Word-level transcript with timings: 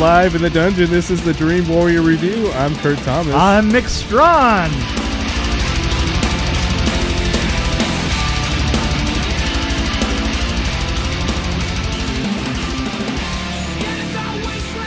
live 0.00 0.34
in 0.34 0.40
the 0.40 0.48
dungeon. 0.48 0.88
This 0.88 1.10
is 1.10 1.22
the 1.22 1.34
Dream 1.34 1.68
Warrior 1.68 2.00
Review. 2.00 2.50
I'm 2.52 2.74
Kurt 2.76 2.96
Thomas. 3.00 3.34
I'm 3.34 3.68
Mick 3.68 3.86
Strawn. 3.86 4.70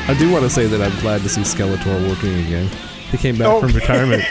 I 0.09 0.17
do 0.17 0.31
want 0.31 0.45
to 0.45 0.49
say 0.49 0.65
that 0.65 0.81
I'm 0.81 0.99
glad 1.01 1.21
to 1.21 1.29
see 1.29 1.41
Skeletor 1.41 2.09
working 2.09 2.33
again. 2.47 2.67
He 3.11 3.17
came 3.17 3.37
back 3.37 3.61
from 3.61 3.71
retirement. 3.71 4.23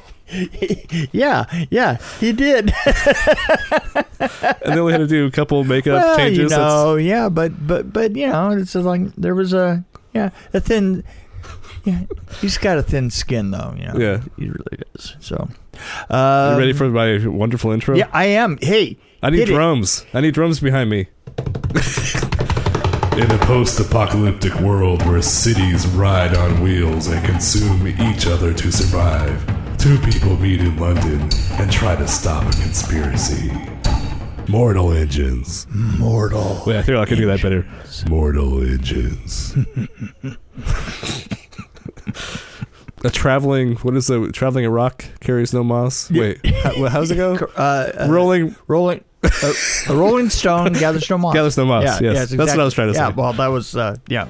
Yeah, 1.12 1.44
yeah, 1.70 1.96
he 2.20 2.32
did. 2.32 2.72
and 4.20 4.74
they 4.74 4.78
only 4.78 4.92
had 4.92 4.98
to 4.98 5.06
do 5.06 5.26
a 5.26 5.30
couple 5.30 5.62
makeup 5.64 5.94
well, 6.02 6.16
changes. 6.16 6.38
you 6.38 6.48
That's- 6.48 6.68
know, 6.72 6.96
yeah, 6.96 7.28
but 7.28 7.66
but 7.66 7.92
but 7.92 8.14
you 8.16 8.26
know, 8.26 8.50
it's 8.50 8.74
like 8.74 9.14
there 9.16 9.34
was 9.34 9.52
a 9.52 9.84
yeah 10.14 10.30
a 10.52 10.60
thin. 10.60 11.04
Yeah, 11.84 12.00
he's 12.40 12.58
got 12.58 12.76
a 12.76 12.82
thin 12.82 13.10
skin 13.10 13.50
though. 13.50 13.74
You 13.78 13.86
know, 13.88 13.94
Yeah. 13.98 14.20
he 14.36 14.48
really 14.48 14.84
does. 14.94 15.16
So, 15.20 15.48
uh, 16.10 16.50
You 16.54 16.58
ready 16.58 16.72
for 16.74 16.88
my 16.90 17.26
wonderful 17.26 17.70
intro? 17.70 17.96
Yeah, 17.96 18.08
I 18.12 18.26
am. 18.26 18.58
Hey, 18.60 18.98
I 19.22 19.30
need 19.30 19.38
hit 19.38 19.48
it. 19.48 19.52
drums. 19.52 20.04
I 20.12 20.20
need 20.20 20.34
drums 20.34 20.60
behind 20.60 20.90
me. 20.90 21.06
In 23.16 23.28
a 23.32 23.38
post 23.46 23.80
apocalyptic 23.80 24.54
world 24.60 25.04
where 25.06 25.22
cities 25.22 25.86
ride 25.88 26.36
on 26.36 26.60
wheels 26.60 27.08
and 27.08 27.24
consume 27.24 27.88
each 27.88 28.26
other 28.26 28.52
to 28.54 28.70
survive, 28.70 29.42
two 29.78 29.98
people 29.98 30.36
meet 30.38 30.60
in 30.60 30.76
London 30.78 31.20
and 31.52 31.70
try 31.72 31.94
to 31.96 32.06
stop 32.08 32.42
a 32.42 32.50
conspiracy. 32.62 33.50
Mortal 34.48 34.92
engines. 34.92 35.66
Mortal. 35.98 36.62
Wait, 36.66 36.76
I 36.78 36.82
think 36.82 36.98
I 36.98 37.04
can 37.04 37.16
do 37.18 37.26
that 37.26 37.42
better. 37.42 37.66
Mortal 38.08 38.62
engines. 38.62 39.54
A 43.04 43.10
traveling, 43.10 43.76
what 43.76 43.94
is 43.96 44.08
the 44.08 44.32
traveling 44.32 44.64
a 44.64 44.70
rock 44.70 45.04
carries 45.20 45.54
no 45.54 45.62
moss? 45.62 46.10
Wait, 46.10 46.44
how, 46.64 46.88
how 46.88 46.98
does 46.98 47.12
it 47.12 47.16
go? 47.16 47.36
Uh, 47.56 47.92
uh, 47.96 48.06
Rolling 48.10 48.56
rolling. 48.66 49.04
Uh, 49.22 49.52
a 49.88 49.94
rolling 49.94 50.28
stone 50.30 50.72
gathers 50.72 51.08
no 51.08 51.16
moss. 51.16 51.32
gathers 51.32 51.56
no 51.56 51.64
moss. 51.64 51.84
Yeah, 51.84 51.98
yes, 52.00 52.14
yes, 52.14 52.30
that's 52.30 52.50
what 52.50 52.58
I 52.60 52.64
was 52.64 52.74
trying 52.74 52.92
to 52.92 52.98
Yeah, 52.98 53.08
say. 53.10 53.14
well, 53.16 53.32
that 53.34 53.46
was 53.48 53.76
uh, 53.76 53.96
yeah. 54.08 54.26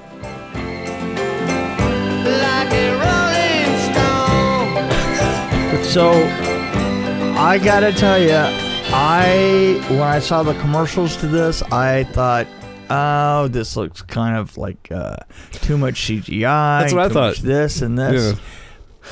So, 5.89 6.11
I 6.11 7.59
gotta 7.63 7.91
tell 7.91 8.21
you, 8.21 8.35
I 8.93 9.83
when 9.89 10.01
I 10.01 10.19
saw 10.19 10.43
the 10.43 10.53
commercials 10.59 11.17
to 11.17 11.27
this, 11.27 11.63
I 11.63 12.03
thought, 12.03 12.45
oh, 12.91 13.47
this 13.47 13.75
looks 13.75 14.03
kind 14.03 14.37
of 14.37 14.55
like 14.55 14.87
uh, 14.91 15.15
too 15.51 15.79
much 15.79 15.95
CGI. 16.07 16.81
That's 16.81 16.93
what 16.93 17.05
I 17.05 17.09
thought. 17.09 17.37
This 17.37 17.81
and 17.81 17.97
this. 17.97 18.35
Yeah. 18.35 18.39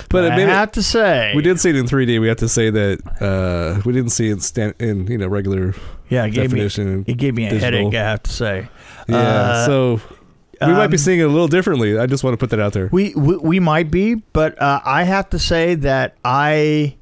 But 0.10 0.32
I 0.32 0.36
made 0.36 0.44
it, 0.44 0.50
have 0.50 0.72
to 0.74 0.84
say, 0.84 1.34
we 1.36 1.42
did 1.42 1.60
see 1.60 1.70
it 1.72 1.76
in 1.76 1.86
3D. 1.88 2.22
We 2.22 2.28
have 2.28 2.38
to 2.38 2.50
say 2.50 2.70
that 2.70 3.00
uh, 3.22 3.82
we 3.84 3.92
didn't 3.94 4.12
see 4.12 4.30
it 4.30 4.44
stand 4.44 4.76
in 4.80 5.08
you 5.08 5.18
know 5.18 5.28
regular. 5.28 5.74
Yeah, 6.10 6.26
it 6.26 6.32
gave 6.32 6.52
me 6.54 6.60
definition 6.60 7.06
it 7.08 7.18
gave 7.18 7.34
me 7.34 7.48
a 7.48 7.50
digital. 7.50 7.80
headache. 7.80 7.96
I 7.96 8.04
have 8.04 8.22
to 8.24 8.32
say. 8.32 8.70
Yeah, 9.10 9.18
Uh, 9.18 9.66
so 9.66 10.02
we 10.62 10.68
might 10.74 10.88
be 10.88 10.96
um, 10.96 10.98
seeing 10.98 11.20
it 11.20 11.24
a 11.24 11.28
little 11.30 11.48
differently. 11.48 11.98
I 11.98 12.06
just 12.06 12.24
want 12.24 12.34
to 12.34 12.38
put 12.38 12.50
that 12.52 12.60
out 12.60 12.74
there. 12.74 12.90
We, 12.92 13.14
we 13.16 13.38
we 13.38 13.60
might 13.60 13.92
be, 13.92 14.16
but 14.16 14.60
uh, 14.62 14.82
I 14.84 15.04
have 15.04 15.30
to 15.32 15.40
say 15.40 15.76
that 15.76 16.16
I. 16.24 16.96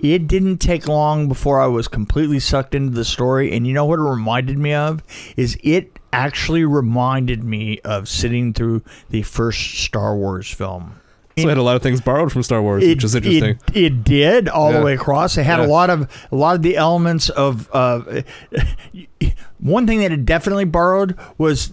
It 0.00 0.28
didn't 0.28 0.58
take 0.58 0.86
long 0.86 1.26
before 1.26 1.60
I 1.60 1.66
was 1.66 1.88
completely 1.88 2.38
sucked 2.38 2.72
into 2.74 2.94
the 2.94 3.04
story, 3.04 3.52
and 3.52 3.66
you 3.66 3.72
know 3.72 3.84
what 3.84 3.98
it 3.98 4.02
reminded 4.02 4.56
me 4.56 4.72
of 4.72 5.02
is 5.36 5.58
it 5.64 5.98
actually 6.12 6.64
reminded 6.64 7.42
me 7.42 7.80
of 7.80 8.08
sitting 8.08 8.52
through 8.52 8.82
the 9.10 9.22
first 9.22 9.80
Star 9.80 10.16
Wars 10.16 10.48
film. 10.52 11.00
So 11.36 11.44
it 11.46 11.48
had 11.50 11.58
a 11.58 11.62
lot 11.62 11.76
of 11.76 11.82
things 11.82 12.00
borrowed 12.00 12.32
from 12.32 12.42
Star 12.44 12.62
Wars, 12.62 12.82
It, 12.84 12.88
which 12.90 13.04
is 13.04 13.14
interesting. 13.14 13.58
It, 13.74 13.76
it 13.76 14.04
did 14.04 14.48
all 14.48 14.70
Yeah. 14.72 14.78
the 14.78 14.84
way 14.84 14.94
across. 14.94 15.36
It 15.36 15.44
had 15.44 15.58
Yeah. 15.58 15.66
a 15.66 15.68
lot 15.68 15.90
of 15.90 16.08
a 16.30 16.36
lot 16.36 16.54
of 16.56 16.62
the 16.62 16.76
elements 16.76 17.28
of. 17.30 17.68
Uh, 17.72 18.22
one 19.58 19.86
thing 19.86 20.00
that 20.00 20.12
it 20.12 20.24
definitely 20.24 20.64
borrowed 20.64 21.16
was 21.36 21.72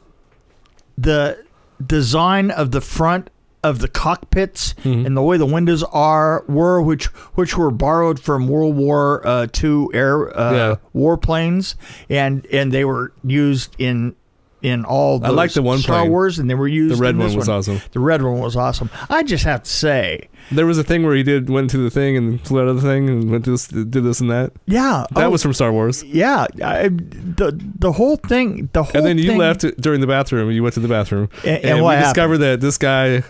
the 0.97 1.43
design 1.85 2.51
of 2.51 2.71
the 2.71 2.81
front 2.81 3.29
of 3.63 3.79
the 3.79 3.87
cockpits 3.87 4.73
Mm-hmm. 4.83 5.05
and 5.07 5.17
the 5.17 5.21
way 5.23 5.37
the 5.37 5.45
windows 5.45 5.83
are 5.91 6.43
were 6.47 6.81
which 6.81 7.05
which 7.35 7.57
were 7.57 7.71
borrowed 7.71 8.19
from 8.19 8.47
World 8.47 8.75
War 8.75 9.25
uh, 9.27 9.47
II 9.63 9.87
air 9.93 10.37
uh, 10.39 10.53
Yeah. 10.53 10.75
warplanes 10.93 11.75
and 12.09 12.45
and 12.51 12.71
they 12.71 12.85
were 12.85 13.11
used 13.23 13.75
in 13.79 14.15
in 14.65 14.83
all 14.85 15.23
I 15.23 15.29
like 15.29 15.51
the 15.53 15.61
one 15.61 15.77
Star 15.79 15.99
plane. 16.01 16.11
Wars 16.11 16.39
and 16.39 16.49
they 16.49 16.55
were 16.55 16.67
used 16.67 16.95
the 16.97 17.01
red 17.01 17.15
one 17.17 17.35
was 17.35 17.47
awesome. 17.49 17.79
the 17.91 17.99
red 17.99 18.21
one 18.23 18.39
was 18.39 18.55
awesome 18.55 18.89
I 19.09 19.23
just 19.23 19.43
have 19.43 19.63
to 19.63 19.69
say 19.69 20.27
There 20.51 20.65
was 20.65 20.77
a 20.77 20.83
thing 20.83 21.03
where 21.03 21.15
he 21.15 21.23
did 21.23 21.49
went 21.49 21.69
to 21.71 21.77
the 21.77 21.89
thing 21.89 22.17
and 22.17 22.39
flew 22.41 22.61
out 22.61 22.67
of 22.67 22.75
the 22.81 22.81
thing 22.81 23.09
and 23.09 23.29
went 23.31 23.45
to 23.45 23.51
this, 23.51 23.67
did 23.67 23.91
this 23.91 24.19
and 24.21 24.29
that. 24.31 24.51
yeah 24.65 25.05
That 25.11 25.25
oh, 25.25 25.29
was 25.29 25.41
from 25.43 25.53
Star 25.53 25.71
Wars. 25.71 26.03
Yeah, 26.03 26.47
I, 26.63 26.89
the 26.89 27.49
the 27.79 27.91
whole 27.91 28.15
thing, 28.17 28.69
the 28.73 28.83
whole 28.83 28.95
And 28.97 29.05
then 29.05 29.17
you 29.17 29.29
thing- 29.29 29.37
left 29.37 29.61
during 29.81 30.01
the 30.01 30.07
bathroom. 30.07 30.47
And 30.47 30.55
you 30.55 30.63
went 30.63 30.73
to 30.75 30.79
the 30.81 30.87
bathroom, 30.97 31.29
And- 31.43 31.57
and 31.57 31.65
and, 31.65 31.83
what 31.83 31.91
we 31.91 31.95
happened? 31.95 32.13
discovered 32.15 32.37
that 32.39 32.61
this 32.61 32.77
guy 32.77 33.23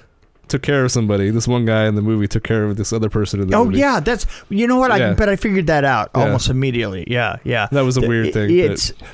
took 0.48 0.62
care 0.62 0.86
of 0.86 0.92
somebody. 0.92 1.32
This 1.32 1.48
one 1.48 1.66
guy 1.66 1.88
in 1.88 1.96
the 1.96 2.04
movie 2.04 2.28
took 2.28 2.44
care 2.44 2.66
of 2.66 2.78
this 2.78 2.94
other 2.94 3.10
person 3.10 3.42
in 3.42 3.48
the 3.50 3.58
Oh 3.58 3.66
movie. 3.66 3.80
yeah, 3.80 4.00
that's 4.00 4.28
you 4.50 4.68
know 4.68 4.78
what 4.78 4.92
I 4.92 5.14
but 5.14 5.28
I 5.28 5.36
figured 5.38 5.66
that 5.68 5.84
out 5.84 6.12
Yeah. 6.16 6.22
almost 6.24 6.50
immediately. 6.50 7.04
Yeah, 7.08 7.38
yeah. 7.44 7.68
That 7.72 7.82
was 7.82 7.98
a 7.98 8.02
weird 8.02 8.28
it- 8.28 8.34
thing, 8.34 8.56
It's 8.56 8.92
but 8.92 9.08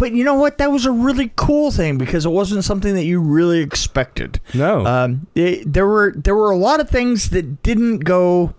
you 0.00 0.24
know 0.24 0.34
what? 0.34 0.58
That 0.58 0.70
was 0.70 0.86
a 0.86 0.92
really 0.92 1.32
cool 1.36 1.70
thing 1.70 1.98
because 1.98 2.24
it 2.26 2.30
wasn't 2.30 2.64
something 2.64 2.94
that 2.94 3.04
you 3.04 3.20
really 3.20 3.60
expected. 3.60 4.40
No. 4.54 4.86
Um, 4.86 5.26
it, 5.34 5.70
there 5.72 5.86
were 5.86 6.12
there 6.16 6.34
were 6.34 6.50
a 6.50 6.56
lot 6.56 6.80
of 6.80 6.88
things 6.88 7.30
that 7.30 7.62
didn't 7.62 8.00
go, 8.00 8.54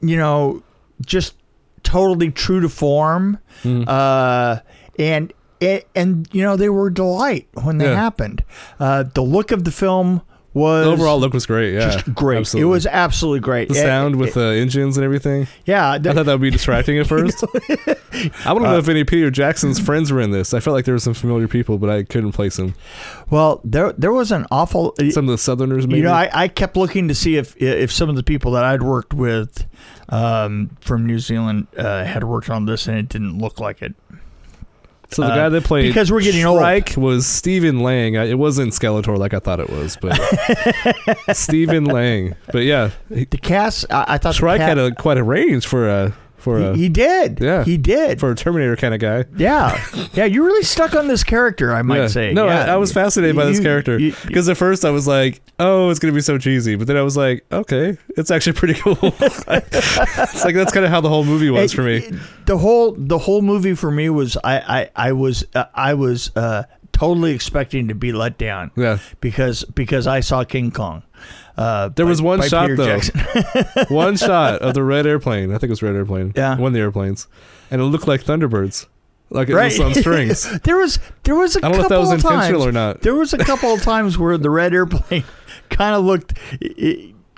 you 0.00 0.16
know, 0.16 0.62
just 1.04 1.34
totally 1.82 2.30
true 2.30 2.60
to 2.60 2.68
form. 2.68 3.38
Mm. 3.62 3.86
Uh, 3.88 4.60
and 4.98 5.32
and, 5.60 5.82
and 5.94 6.28
you 6.32 6.42
know 6.42 6.56
they 6.56 6.68
were 6.68 6.88
a 6.88 6.94
delight 6.94 7.48
when 7.54 7.78
they 7.78 7.86
Yeah. 7.86 7.94
happened. 7.94 8.44
Uh, 8.80 9.04
the 9.04 9.22
look 9.22 9.50
of 9.52 9.64
the 9.64 9.70
film 9.72 10.22
was 10.54 10.84
the 10.86 10.90
overall 10.92 11.18
look 11.18 11.32
was 11.32 11.46
great. 11.46 11.74
Yeah, 11.74 11.90
just 11.92 12.14
great. 12.14 12.38
Absolutely. 12.38 12.68
It 12.68 12.70
was 12.70 12.86
absolutely 12.86 13.40
great. 13.40 13.68
the 13.68 13.78
Eh, 13.78 13.82
sound 13.82 14.16
with 14.16 14.36
eh, 14.36 14.40
the 14.40 14.46
engines 14.56 14.96
and 14.98 15.04
everything. 15.04 15.46
yeah. 15.64 15.92
I 15.92 15.98
thought 15.98 16.14
that 16.14 16.26
would 16.26 16.40
be 16.40 16.50
distracting 16.50 16.98
at 16.98 17.06
first. 17.08 17.42
I 18.44 18.52
want 18.52 18.64
to 18.64 18.70
know 18.70 18.78
if 18.78 18.88
any 18.88 19.04
Peter 19.04 19.30
Jackson's 19.30 19.78
friends 19.80 20.12
were 20.12 20.20
in 20.20 20.30
this. 20.30 20.52
I 20.54 20.60
felt 20.60 20.74
like 20.74 20.84
there 20.84 20.94
were 20.94 20.98
some 20.98 21.14
familiar 21.14 21.48
people, 21.48 21.78
but 21.78 21.88
I 21.90 22.02
couldn't 22.02 22.32
place 22.32 22.56
them. 22.56 22.74
well, 23.30 23.60
there 23.64 23.92
there 23.94 24.12
was 24.12 24.30
an 24.32 24.46
awful. 24.50 24.94
Some 25.10 25.26
of 25.28 25.32
the 25.32 25.38
Southerners, 25.38 25.86
maybe. 25.86 25.98
You 25.98 26.04
know, 26.04 26.12
I, 26.12 26.30
I 26.32 26.48
kept 26.48 26.76
looking 26.76 27.08
to 27.08 27.14
see 27.14 27.36
if 27.36 27.56
if 27.60 27.90
some 27.90 28.08
of 28.10 28.16
the 28.16 28.22
people 28.22 28.52
that 28.52 28.64
I'd 28.64 28.82
worked 28.82 29.14
with 29.14 29.64
um, 30.10 30.76
from 30.80 31.06
New 31.06 31.18
Zealand 31.18 31.66
uh, 31.78 32.04
had 32.04 32.24
worked 32.24 32.50
on 32.50 32.66
this, 32.66 32.86
and 32.88 32.98
it 32.98 33.08
didn't 33.08 33.38
look 33.38 33.58
like 33.60 33.80
it. 33.82 33.94
So 35.12 35.22
the 35.22 35.28
uh, 35.32 35.36
guy 35.36 35.48
that 35.48 35.64
played 35.64 35.86
because 35.86 36.10
we're 36.10 36.22
getting 36.22 36.44
old. 36.44 36.60
Was 36.96 37.26
Stephen 37.26 37.80
Lang. 37.80 38.14
It 38.14 38.38
wasn't 38.38 38.72
Skeletor 38.72 39.16
like 39.18 39.34
I 39.34 39.38
thought 39.38 39.60
it 39.60 39.70
was, 39.70 39.96
but 40.00 40.18
Stephen 41.36 41.84
Lang. 41.84 42.34
But 42.52 42.64
yeah, 42.64 42.90
The 43.08 43.26
cast, 43.26 43.86
I, 43.90 44.04
I 44.08 44.18
thought 44.18 44.34
Shrike 44.34 44.60
had 44.60 44.78
a 44.78 44.94
quite 44.94 45.18
a 45.18 45.24
range 45.24 45.66
for 45.66 45.88
a 45.88 46.14
for 46.42 46.58
a 46.58 46.74
He, 46.74 46.82
he 46.82 46.88
did. 46.88 47.38
Yeah. 47.40 47.64
he 47.64 47.76
did. 47.76 48.20
for 48.20 48.30
a 48.30 48.34
Terminator 48.34 48.76
kind 48.76 48.92
of 48.94 49.00
guy. 49.00 49.24
yeah, 49.36 49.82
yeah. 50.12 50.24
You're 50.24 50.44
really 50.44 50.62
stuck 50.64 50.94
on 50.94 51.08
this 51.08 51.24
character, 51.24 51.72
I 51.72 51.82
might 51.82 51.98
Yeah. 51.98 52.06
say. 52.08 52.32
No, 52.32 52.46
Yeah. 52.46 52.64
I, 52.66 52.74
I 52.74 52.76
was 52.76 52.92
fascinated 52.92 53.36
by 53.36 53.44
this 53.46 53.58
You- 53.58 53.62
character 53.64 53.98
because 54.26 54.48
at 54.48 54.56
first 54.56 54.84
I 54.84 54.90
was 54.90 55.06
like, 55.06 55.40
"Oh, 55.58 55.90
it's 55.90 55.98
gonna 55.98 56.12
be 56.14 56.20
so 56.20 56.36
cheesy," 56.38 56.74
but 56.76 56.86
then 56.86 56.96
I 56.96 57.02
was 57.02 57.16
like, 57.16 57.44
"Okay, 57.50 57.96
it's 58.16 58.30
actually 58.30 58.54
pretty 58.54 58.74
cool." 58.74 58.96
it's 59.02 59.46
like 60.44 60.54
that's 60.54 60.72
kind 60.72 60.84
of 60.84 60.90
how 60.90 61.00
the 61.00 61.08
whole 61.08 61.24
movie 61.24 61.50
was 61.50 61.72
It- 61.72 61.76
for 61.76 61.82
me. 61.82 61.96
it- 61.98 62.14
the 62.46 62.58
whole 62.58 62.92
the 62.98 63.18
whole 63.18 63.40
movie 63.42 63.74
for 63.74 63.90
me 63.90 64.10
was 64.10 64.36
I 64.42 64.58
I 64.96 65.08
I 65.08 65.12
was 65.12 65.44
uh, 65.54 65.64
I 65.74 65.94
was 65.94 66.30
uh, 66.36 66.64
totally 67.02 67.32
expecting 67.32 67.88
to 67.88 67.94
be 67.94 68.12
let 68.12 68.38
down. 68.38 68.70
Yeah, 68.76 68.98
because 69.20 69.64
because 69.64 70.06
I 70.06 70.20
saw 70.20 70.44
King 70.44 70.70
Kong. 70.70 71.02
Uh, 71.56 71.88
There 71.88 72.06
by- 72.06 72.10
was 72.10 72.22
one 72.22 72.42
shot, 72.42 72.68
Peter 72.68 72.76
though. 72.76 73.84
One 73.94 74.16
shot 74.28 74.62
of 74.62 74.74
the 74.74 74.82
red 74.82 75.06
airplane. 75.06 75.50
I 75.50 75.54
think 75.58 75.64
it 75.64 75.70
was 75.70 75.82
red 75.82 75.94
airplane. 75.96 76.32
Yeah. 76.36 76.56
one 76.56 76.68
of 76.68 76.72
the 76.74 76.80
airplanes, 76.80 77.26
and 77.70 77.80
it 77.80 77.84
looked 77.84 78.06
like 78.08 78.22
Thunderbirds, 78.24 78.86
like 79.30 79.48
it 79.48 79.54
right 79.54 79.70
was 79.72 79.80
on 79.80 79.94
strings. 79.94 80.60
there 80.64 80.76
was 80.78 80.98
there 81.24 81.34
was 81.34 81.56
a 81.56 81.58
I 81.58 81.68
don't 81.68 81.78
know 81.78 81.82
if 81.84 81.88
that 81.90 81.98
was 82.00 82.10
intentional 82.12 82.60
times, 82.62 82.66
or 82.66 82.72
not. 82.72 83.02
There 83.02 83.14
was 83.14 83.32
a 83.34 83.38
couple 83.38 83.72
of 83.74 83.82
times 83.82 84.16
where 84.16 84.38
the 84.38 84.50
red 84.50 84.72
airplane 84.72 85.24
kind 85.70 85.94
of 85.94 86.04
looked. 86.04 86.38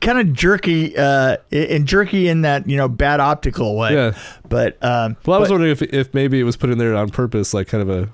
kind 0.00 0.18
of 0.18 0.34
jerky 0.34 0.94
uh 0.98 1.38
and 1.50 1.86
jerky 1.86 2.28
in 2.28 2.42
that 2.42 2.68
you 2.68 2.76
know 2.76 2.88
bad 2.88 3.20
optical 3.20 3.74
way 3.74 3.94
Yeah. 3.94 4.12
but 4.46 4.76
um 4.84 5.16
Well, 5.24 5.38
I 5.38 5.40
was 5.40 5.48
but- 5.48 5.54
wondering 5.54 5.72
if 5.72 5.80
if 5.82 6.12
maybe 6.12 6.38
it 6.38 6.42
was 6.44 6.56
put 6.58 6.68
in 6.70 6.76
there 6.78 6.94
on 6.94 7.08
purpose, 7.08 7.54
like 7.54 7.68
kind 7.68 7.80
of 7.82 7.88
a 7.88 8.10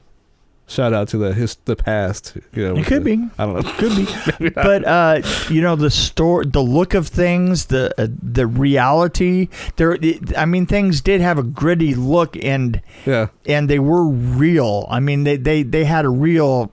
shout 0.71 0.95
out 0.95 1.09
to 1.09 1.19
the 1.19 1.35
his 1.35 1.57
the 1.67 1.77
past. 1.77 2.37
You 2.55 2.69
know, 2.69 2.77
It 2.77 2.87
could 2.87 3.05
the- 3.05 3.17
be. 3.17 3.29
I 3.39 3.45
don't 3.47 3.63
know. 3.65 3.73
Could 3.81 3.97
be, 4.39 4.51
but 4.55 4.85
uh, 4.87 5.21
you 5.51 5.61
know 5.61 5.77
the 5.77 5.91
store, 5.91 6.45
the 6.45 6.63
look 6.63 6.95
of 6.95 7.09
things, 7.09 7.67
the 7.67 7.93
uh, 8.01 8.07
the 8.23 8.47
reality. 8.47 9.49
There, 9.77 9.99
I 10.37 10.47
mean, 10.47 10.67
things 10.67 11.01
did 11.01 11.21
have 11.21 11.39
a 11.39 11.43
gritty 11.43 11.95
look, 11.95 12.37
and 12.43 12.81
Yeah, 13.05 13.27
and 13.47 13.69
they 13.69 13.79
were 13.79 14.07
real. 14.07 14.87
I 14.91 15.01
mean, 15.01 15.25
they 15.25 15.37
they 15.37 15.63
they 15.63 15.85
had 15.85 16.05
a 16.05 16.11
real 16.11 16.73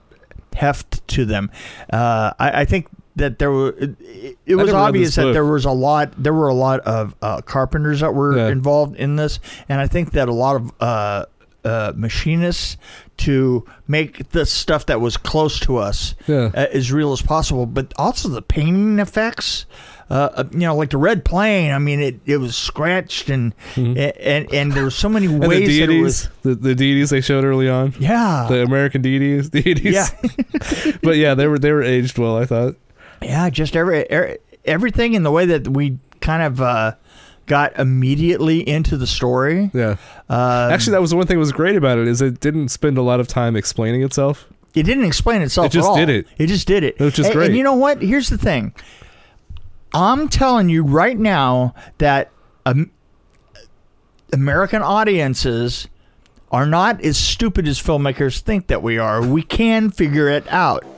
heft 0.55 1.05
to 1.09 1.25
them. 1.25 1.51
Uh, 1.91 2.33
I, 2.39 2.61
I 2.61 2.65
think 2.65 2.87
that 3.15 3.39
there 3.39 3.51
were. 3.51 3.69
It, 3.77 4.37
it 4.45 4.55
was 4.55 4.71
obvious 4.73 5.15
that 5.15 5.33
there 5.33 5.45
was 5.45 5.65
a 5.65 5.71
lot. 5.71 6.13
There 6.21 6.33
were 6.33 6.47
a 6.49 6.53
lot 6.53 6.81
of 6.81 7.15
uh, 7.21 7.41
carpenters 7.41 7.99
that 8.01 8.13
were 8.13 8.37
Yeah. 8.37 8.47
involved 8.49 8.95
in 8.95 9.15
this, 9.15 9.39
and 9.69 9.79
I 9.81 9.87
think 9.87 10.11
that 10.11 10.27
a 10.29 10.33
lot 10.33 10.55
of. 10.55 10.71
Uh, 10.79 11.25
uh, 11.63 11.93
machinists 11.95 12.77
to 13.17 13.65
make 13.87 14.29
the 14.29 14.45
stuff 14.45 14.85
that 14.85 15.01
was 15.01 15.17
close 15.17 15.59
to 15.61 15.77
us 15.77 16.15
Yeah. 16.27 16.51
uh, 16.53 16.67
as 16.71 16.91
real 16.91 17.11
as 17.13 17.21
possible, 17.21 17.65
but 17.65 17.93
also 17.97 18.29
the 18.29 18.41
painting 18.41 18.99
effects. 18.99 19.65
Uh, 20.09 20.29
uh, 20.35 20.43
you 20.53 20.59
know, 20.59 20.73
like 20.73 20.91
the 20.91 20.97
red 20.97 21.25
plane. 21.25 21.69
I 21.73 21.79
mean, 21.79 21.99
it, 21.99 22.19
it 22.25 22.37
was 22.37 22.55
scratched 22.55 23.29
and 23.29 23.53
and 23.75 24.47
and 24.53 24.71
there 24.71 24.83
were 24.85 24.89
so 24.89 25.09
many 25.09 25.27
Mm-hmm. 25.27 25.41
And 25.43 25.49
ways 25.49 25.67
the 25.67 25.79
that 25.81 25.89
it 25.89 26.01
was. 26.01 26.29
the, 26.43 26.55
the 26.55 26.75
deities 26.75 27.09
they 27.09 27.19
showed 27.19 27.43
early 27.43 27.67
on, 27.67 27.93
Yeah, 27.99 28.45
the 28.49 28.63
American 28.63 29.01
deities, 29.01 29.49
deities. 29.57 29.93
yeah, 29.93 30.07
but 31.03 31.17
yeah, 31.17 31.33
they 31.33 31.47
were 31.47 31.59
they 31.59 31.73
were 31.73 31.83
aged 31.83 32.17
well. 32.17 32.37
I 32.37 32.45
thought. 32.45 32.75
yeah. 33.21 33.49
Just 33.49 33.75
every 33.75 34.05
er, 34.09 34.37
everything 34.63 35.13
in 35.13 35.23
the 35.23 35.31
way 35.31 35.45
that 35.47 35.67
we 35.67 35.97
kind 36.21 36.41
of 36.41 36.61
uh, 36.61 36.93
got 37.47 37.77
immediately 37.79 38.67
into 38.67 38.97
the 38.97 39.07
story. 39.07 39.71
Yeah. 39.73 39.95
Um, 40.29 40.71
Actually, 40.71 40.91
that 40.91 41.01
was 41.01 41.09
the 41.09 41.17
one 41.17 41.25
thing 41.25 41.37
that 41.37 41.39
was 41.39 41.51
great 41.51 41.75
about 41.75 41.97
it 41.97 42.07
is 42.07 42.21
it 42.21 42.39
didn't 42.39 42.69
spend 42.69 42.97
a 42.97 43.01
lot 43.01 43.19
of 43.19 43.27
time 43.27 43.55
explaining 43.55 44.03
itself. 44.03 44.47
It 44.75 44.83
didn't 44.83 45.05
explain 45.05 45.41
itself. 45.41 45.67
It 45.67 45.71
just 45.71 45.87
at 45.87 45.89
all. 45.89 45.95
did 45.97 46.09
it. 46.09 46.27
It 46.37 46.47
just 46.47 46.67
did 46.67 46.83
it, 46.83 46.99
Which 46.99 47.17
is 47.17 47.25
and, 47.25 47.33
great. 47.33 47.47
And 47.47 47.57
you 47.57 47.63
know 47.63 47.73
what? 47.73 48.01
Here's 48.01 48.29
the 48.29 48.37
thing. 48.37 48.73
I'm 49.93 50.29
telling 50.29 50.69
you 50.69 50.83
right 50.83 51.17
now 51.17 51.73
that 51.97 52.31
um, 52.65 52.91
American 54.31 54.83
audiences 54.83 55.87
are 56.51 56.65
not 56.65 57.01
as 57.01 57.17
stupid 57.17 57.67
as 57.67 57.81
filmmakers 57.81 58.39
think 58.39 58.67
that 58.67 58.83
we 58.83 58.97
are. 58.97 59.25
We 59.25 59.41
can 59.41 59.89
figure 59.89 60.29
it 60.29 60.45
out. 60.49 60.83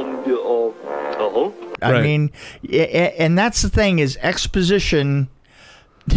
um, 0.00 0.22
yeah, 0.26 0.34
uh-huh. 0.34 1.50
I 1.82 1.92
Right. 1.92 2.02
mean, 2.02 2.30
a- 2.68 2.76
a- 2.96 3.20
and 3.20 3.36
that's 3.36 3.62
the 3.62 3.68
thing 3.68 3.98
is 3.98 4.16
exposition. 4.22 5.28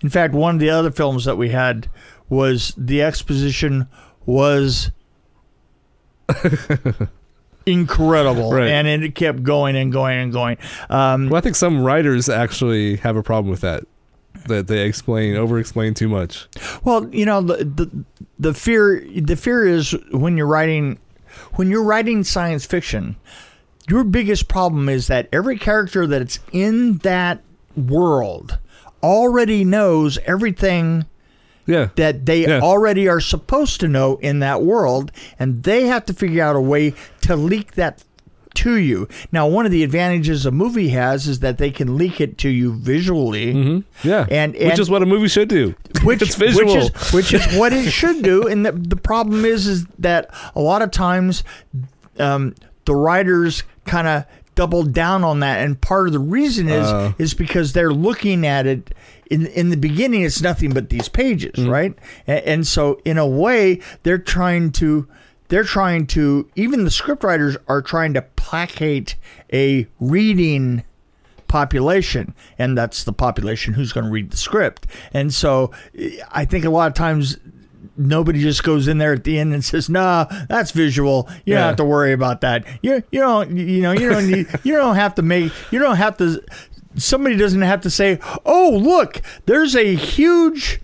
In 0.00 0.08
fact, 0.08 0.34
one 0.34 0.56
of 0.56 0.60
the 0.60 0.70
other 0.70 0.90
films 0.90 1.24
that 1.24 1.36
we 1.36 1.48
had 1.50 1.88
was 2.28 2.74
the 2.76 3.02
exposition 3.02 3.88
was 4.26 4.90
incredible, 7.66 8.52
Right. 8.52 8.68
and 8.68 8.86
it 8.88 9.14
kept 9.14 9.42
going 9.42 9.76
and 9.76 9.92
going 9.92 10.18
and 10.18 10.32
going. 10.32 10.58
Um, 10.90 11.28
Well, 11.28 11.38
I 11.38 11.40
think 11.40 11.56
some 11.56 11.82
writers 11.82 12.28
actually 12.28 12.96
have 12.96 13.16
a 13.16 13.22
problem 13.22 13.50
with 13.50 13.60
that. 13.62 13.84
That 14.46 14.68
they 14.68 14.86
explain, 14.86 15.34
over-explain 15.36 15.94
too 15.94 16.08
much. 16.08 16.46
Well, 16.84 17.08
you 17.12 17.26
know, 17.26 17.40
the, 17.42 17.64
the 17.64 18.04
the 18.38 18.54
fear 18.54 19.04
the 19.20 19.34
fear 19.34 19.66
is 19.66 19.96
when 20.12 20.36
you're 20.36 20.46
writing 20.46 20.98
when 21.54 21.70
you're 21.70 21.82
writing 21.84 22.24
science 22.24 22.64
fiction, 22.66 23.16
your 23.88 24.04
biggest 24.04 24.48
problem 24.48 24.88
is 24.88 25.06
that 25.06 25.28
every 25.32 25.58
character 25.58 26.06
that's 26.06 26.40
in 26.52 26.98
that 26.98 27.42
world 27.76 28.58
already 29.02 29.64
knows 29.64 30.18
everything 30.26 31.06
Yeah. 31.66 31.88
that 31.96 32.26
they 32.26 32.46
Yeah. 32.46 32.60
already 32.60 33.08
are 33.08 33.20
supposed 33.20 33.80
to 33.80 33.88
know 33.88 34.16
in 34.20 34.38
that 34.40 34.62
world, 34.62 35.12
and 35.38 35.62
they 35.62 35.86
have 35.86 36.04
to 36.06 36.12
figure 36.12 36.42
out 36.42 36.56
a 36.56 36.60
way 36.60 36.94
to 37.22 37.36
leak 37.36 37.74
that 37.74 38.02
to 38.54 38.74
you. 38.76 39.08
Now, 39.32 39.46
one 39.46 39.66
of 39.66 39.72
the 39.72 39.82
advantages 39.84 40.46
a 40.46 40.50
movie 40.50 40.88
has 40.90 41.26
is 41.28 41.40
that 41.40 41.58
they 41.58 41.70
can 41.70 41.96
leak 41.96 42.20
it 42.20 42.38
to 42.38 42.48
you 42.48 42.74
visually. 42.74 43.52
hmm 43.52 43.78
Yeah. 44.02 44.26
And- 44.30 44.54
which 44.54 44.78
is 44.78 44.90
what 44.90 45.02
a 45.02 45.06
movie 45.06 45.28
should 45.28 45.48
do. 45.48 45.74
which 46.04 46.22
it's 46.22 46.34
visual. 46.34 46.66
which 46.74 46.76
is 46.76 47.12
which 47.12 47.32
is 47.34 47.56
what 47.58 47.72
it 47.72 47.90
should 47.90 48.22
do. 48.22 48.46
And 48.46 48.64
the, 48.66 48.72
the 48.72 48.96
problem 48.96 49.44
is 49.44 49.66
is 49.66 49.86
that 49.98 50.30
a 50.54 50.60
lot 50.60 50.82
of 50.82 50.90
times 50.90 51.44
um, 52.18 52.54
the 52.84 52.94
writers 52.94 53.62
kind 53.84 54.06
of 54.08 54.24
double 54.54 54.82
down 54.82 55.22
on 55.22 55.38
that, 55.40 55.64
and 55.64 55.80
part 55.80 56.08
of 56.08 56.12
the 56.12 56.18
reason 56.18 56.68
is 56.68 56.86
Uh. 56.86 57.12
is 57.18 57.32
because 57.34 57.72
they're 57.74 57.92
looking 57.92 58.46
at 58.46 58.66
it. 58.66 58.92
In, 59.30 59.44
in 59.48 59.68
the 59.68 59.76
beginning, 59.76 60.22
it's 60.22 60.40
nothing 60.40 60.70
but 60.70 60.88
these 60.88 61.08
pages, 61.10 61.52
Mm-hmm. 61.56 61.68
right? 61.70 61.94
And, 62.26 62.40
and 62.46 62.66
so, 62.66 62.98
in 63.04 63.18
a 63.18 63.26
way, 63.26 63.80
they're 64.02 64.16
trying 64.16 64.72
to, 64.72 65.06
they're 65.48 65.64
trying 65.64 66.06
to, 66.08 66.48
even 66.54 66.84
the 66.84 66.90
scriptwriters 66.90 67.56
are 67.66 67.82
trying 67.82 68.14
to 68.14 68.22
placate 68.22 69.16
a 69.52 69.86
reading 69.98 70.84
population, 71.48 72.34
and 72.58 72.76
that's 72.76 73.04
the 73.04 73.12
population 73.12 73.74
who's 73.74 73.92
going 73.92 74.04
to 74.04 74.12
read 74.12 74.30
the 74.30 74.36
script. 74.36 74.86
And 75.12 75.32
so 75.32 75.72
I 76.30 76.44
think 76.44 76.64
a 76.64 76.70
lot 76.70 76.88
of 76.88 76.94
times 76.94 77.38
nobody 77.96 78.40
just 78.40 78.62
goes 78.62 78.86
in 78.86 78.98
there 78.98 79.12
at 79.12 79.24
the 79.24 79.38
end 79.38 79.52
and 79.52 79.64
says, 79.64 79.88
"Nah, 79.88 80.26
that's 80.48 80.70
visual. 80.70 81.28
You 81.44 81.54
don't 81.54 81.64
have 81.64 81.76
to 81.76 81.84
worry 81.84 82.12
about 82.12 82.42
that. 82.42 82.64
You 82.82 83.02
you 83.10 83.20
don't 83.20 83.56
you 83.56 83.82
know 83.82 83.92
you 83.92 84.08
don't 84.08 84.26
need 84.30 84.46
you 84.62 84.76
don't 84.76 84.96
have 84.96 85.14
to 85.16 85.22
make 85.22 85.52
you 85.72 85.78
don't 85.78 85.96
have 85.96 86.16
to." 86.18 86.42
Somebody 86.96 87.36
doesn't 87.36 87.62
have 87.62 87.80
to 87.82 87.90
say, 87.90 88.18
"Oh, 88.44 88.70
look, 88.70 89.22
there's 89.46 89.74
a 89.74 89.94
huge." 89.94 90.80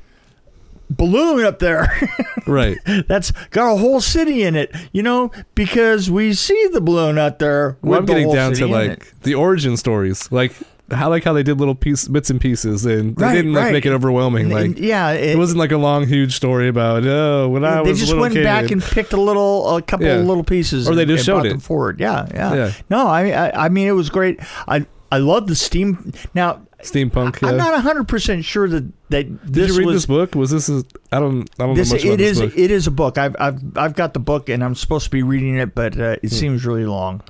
Balloon 0.97 1.45
up 1.45 1.59
there 1.59 1.87
right. 2.47 2.79
that's 3.09 3.31
got 3.51 3.73
a 3.75 3.77
whole 3.79 4.01
city 4.01 4.43
in 4.43 4.55
it 4.57 4.75
you 4.93 5.03
know 5.03 5.31
because 5.55 6.11
we 6.11 6.33
see 6.35 6.69
the 6.73 6.81
balloon 6.81 7.19
out 7.19 7.39
there 7.39 7.77
Well, 7.83 7.99
I'm 8.01 8.07
the 8.07 8.13
getting 8.13 8.27
whole 8.27 8.35
down 8.35 8.53
to 8.55 8.65
in 8.65 8.71
it. 8.71 8.73
like 8.73 9.21
the 9.23 9.35
origin 9.35 9.77
stories, 9.77 10.31
like 10.33 10.53
how 10.91 11.09
like 11.09 11.25
how 11.25 11.33
they 11.33 11.43
did 11.43 11.59
little 11.59 11.75
piece 11.75 12.07
bits 12.07 12.29
and 12.29 12.39
pieces, 12.41 12.85
and 12.85 13.17
they 13.17 13.25
Right, 13.25 13.35
didn't 13.35 13.55
like 13.55 13.65
right. 13.65 13.73
make 13.73 13.87
it 13.87 13.93
overwhelming. 13.93 14.51
Like 14.51 14.65
and, 14.67 14.79
yeah, 14.79 15.13
it, 15.13 15.39
wasn't 15.39 15.59
like 15.59 15.73
a 15.73 15.79
long, 15.79 16.07
huge 16.07 16.37
story 16.37 16.69
about 16.69 17.05
oh 17.07 17.49
when 17.49 17.65
I 17.65 17.83
they 17.83 17.89
was 17.91 18.03
a 18.03 18.07
just 18.07 18.17
went 18.19 18.35
kid. 18.35 18.45
back 18.45 18.71
and 18.71 18.83
picked 18.83 19.15
a 19.15 19.21
little, 19.21 19.77
a 19.77 19.83
couple 19.83 20.07
Yeah. 20.07 20.17
of 20.17 20.27
little 20.27 20.45
pieces, 20.45 20.87
Or 20.89 20.95
they 20.95 21.07
just 21.07 21.21
and 21.21 21.25
showed 21.39 21.47
it. 21.47 21.51
them 21.51 21.61
forward. 21.61 22.01
Yeah, 22.01 22.27
yeah, 22.35 22.55
Yeah. 22.55 22.73
No, 22.91 23.07
I, 23.07 23.31
I, 23.31 23.65
I 23.65 23.69
mean, 23.71 23.89
it 23.89 23.93
was 23.93 24.11
great. 24.11 24.39
I, 24.69 24.85
I 25.11 25.19
love 25.19 25.47
the 25.47 25.55
steam. 25.57 26.13
Now, 26.35 26.61
steampunk. 26.85 27.41
Yeah. 27.43 27.49
I'm 27.49 27.57
not 27.57 27.81
hundred 27.83 28.09
percent 28.09 28.45
sure 28.45 28.69
that 28.69 28.85
that 29.11 29.51
Did 29.53 29.69
you 29.71 29.79
read 29.79 29.87
was 29.87 29.95
this 29.97 30.07
book? 30.07 30.35
Was 30.35 30.51
this? 30.51 30.69
A, 30.69 30.83
I 31.13 31.21
don't. 31.21 31.49
I 31.59 31.67
don't 31.67 31.75
this. 31.75 31.91
know 31.91 31.97
much 31.97 32.05
It 32.05 32.09
about 32.09 32.21
is. 32.21 32.39
this 32.39 32.49
book. 32.51 32.59
It 32.59 32.71
is 32.71 32.87
a 32.87 32.91
book. 32.91 33.19
I've, 33.19 33.37
I've, 33.39 33.61
I've 33.77 33.95
got 33.95 34.15
the 34.15 34.21
book, 34.21 34.49
and 34.49 34.63
I'm 34.63 34.75
supposed 34.75 35.05
to 35.05 35.11
be 35.11 35.23
reading 35.23 35.57
it, 35.59 35.75
but 35.75 35.99
uh, 35.99 36.17
Hmm. 36.17 36.27
it 36.27 36.31
seems 36.31 36.65
really 36.65 36.87
long. 36.87 37.23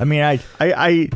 I 0.00 0.04
mean, 0.04 0.22
I, 0.22 0.40
I, 0.60 0.72
I 0.72 1.08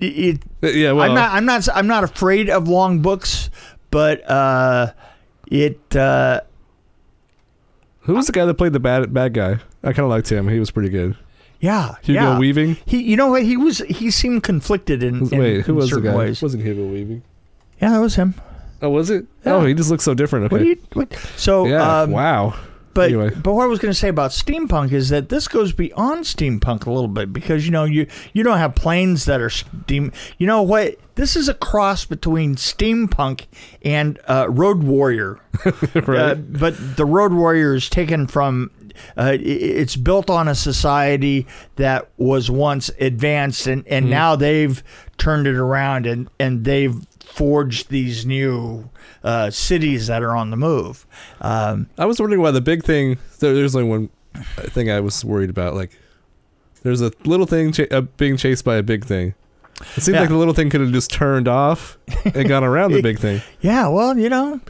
it, 0.00 0.42
Uh, 0.62 0.68
yeah. 0.68 0.92
Well, 0.92 1.08
I'm 1.08 1.14
not. 1.14 1.32
I'm 1.32 1.44
not. 1.44 1.68
I'm 1.74 1.86
not 1.86 2.04
afraid 2.04 2.48
of 2.50 2.68
long 2.68 3.00
books, 3.00 3.50
but 3.90 4.28
uh, 4.30 4.92
it. 5.50 5.94
Uh, 5.96 6.40
who 8.00 8.14
was 8.14 8.26
the 8.26 8.32
guy 8.32 8.44
that 8.46 8.54
played 8.54 8.72
the 8.72 8.80
bad 8.80 9.12
bad 9.12 9.34
guy? 9.34 9.58
I 9.82 9.92
kind 9.92 10.00
of 10.00 10.08
liked 10.10 10.30
him. 10.30 10.48
He 10.48 10.58
was 10.58 10.70
pretty 10.70 10.88
good. 10.88 11.16
Yeah. 11.60 11.94
Hugo 12.02 12.20
yeah. 12.20 12.38
Weaving. 12.38 12.76
He, 12.86 13.02
you 13.02 13.16
know 13.16 13.28
what? 13.28 13.42
He 13.42 13.56
was. 13.56 13.78
He 13.78 14.10
seemed 14.10 14.42
conflicted 14.42 15.02
in. 15.02 15.28
in 15.32 15.38
Wait, 15.38 15.60
who 15.62 15.72
in 15.72 15.76
was 15.76 15.90
the 15.90 16.00
guy? 16.00 16.14
Ways. 16.14 16.42
Wasn't 16.42 16.62
Hugo 16.62 16.86
Weaving? 16.86 17.22
Yeah, 17.80 17.90
that 17.90 18.00
was 18.00 18.16
him. 18.16 18.34
Oh, 18.82 18.90
was 18.90 19.10
it? 19.10 19.26
Yeah. 19.44 19.54
Oh, 19.54 19.64
he 19.64 19.74
just 19.74 19.90
looks 19.90 20.04
so 20.04 20.14
different. 20.14 20.46
Okay. 20.46 20.56
What 20.56 20.66
you? 20.66 20.76
What, 20.94 21.14
so, 21.36 21.66
yeah. 21.66 22.02
um, 22.02 22.10
wow. 22.10 22.58
But 22.92 23.10
Anyway. 23.12 23.30
but 23.30 23.54
what 23.54 23.64
I 23.64 23.66
was 23.66 23.78
going 23.78 23.92
to 23.92 23.98
say 23.98 24.08
about 24.08 24.32
steampunk 24.32 24.90
is 24.90 25.10
that 25.10 25.28
this 25.28 25.46
goes 25.46 25.72
beyond 25.72 26.24
steampunk 26.24 26.86
a 26.86 26.90
little 26.90 27.08
bit 27.08 27.32
because 27.32 27.64
you 27.64 27.70
know 27.70 27.84
you 27.84 28.08
you 28.32 28.42
don't 28.42 28.58
have 28.58 28.74
planes 28.74 29.26
that 29.26 29.40
are 29.40 29.50
steam. 29.50 30.12
You 30.38 30.48
know 30.48 30.62
what? 30.62 30.96
This 31.14 31.36
is 31.36 31.48
a 31.48 31.54
cross 31.54 32.04
between 32.04 32.56
steampunk 32.56 33.46
and 33.82 34.18
uh, 34.26 34.46
Road 34.50 34.82
Warrior. 34.82 35.38
right. 35.94 36.32
Uh, 36.32 36.34
but 36.34 36.96
the 36.96 37.04
Road 37.06 37.32
Warrior 37.32 37.74
is 37.74 37.88
taken 37.88 38.26
from. 38.26 38.70
Uh, 39.16 39.36
it's 39.40 39.96
built 39.96 40.30
on 40.30 40.48
a 40.48 40.54
society 40.54 41.46
that 41.76 42.08
was 42.16 42.50
once 42.50 42.90
advanced, 43.00 43.66
and, 43.66 43.86
and 43.88 44.04
Mm-hmm. 44.04 44.10
now 44.10 44.36
they've 44.36 44.82
turned 45.18 45.46
it 45.46 45.56
around, 45.56 46.06
and, 46.06 46.28
and 46.38 46.64
they've 46.64 46.94
forged 47.24 47.90
these 47.90 48.26
new 48.26 48.88
uh, 49.22 49.50
cities 49.50 50.06
that 50.08 50.22
are 50.22 50.34
on 50.34 50.50
the 50.50 50.56
move. 50.56 51.06
Um, 51.40 51.88
I 51.98 52.06
was 52.06 52.18
wondering 52.20 52.40
why 52.42 52.50
the 52.50 52.60
big 52.60 52.82
thing. 52.84 53.18
There's 53.38 53.76
only 53.76 53.88
one 53.88 54.10
thing 54.56 54.90
I 54.90 55.00
was 55.00 55.24
worried 55.24 55.50
about. 55.50 55.74
Like, 55.74 55.90
there's 56.82 57.00
a 57.02 57.12
little 57.24 57.46
thing 57.46 57.72
ch- 57.72 57.90
uh, 57.92 58.00
being 58.16 58.36
chased 58.36 58.64
by 58.64 58.76
a 58.76 58.82
big 58.82 59.04
thing. 59.04 59.34
It 59.96 60.02
seemed 60.02 60.14
Yeah. 60.16 60.20
like 60.22 60.28
the 60.30 60.36
little 60.36 60.54
thing 60.54 60.70
could 60.70 60.80
have 60.80 60.92
just 60.92 61.10
turned 61.10 61.48
off 61.48 61.98
and 62.24 62.48
gone 62.48 62.64
around 62.64 62.92
the 62.92 63.02
big 63.10 63.18
thing. 63.18 63.40
yeah, 63.60 63.88
well, 63.88 64.18
you 64.18 64.28
know, 64.28 64.60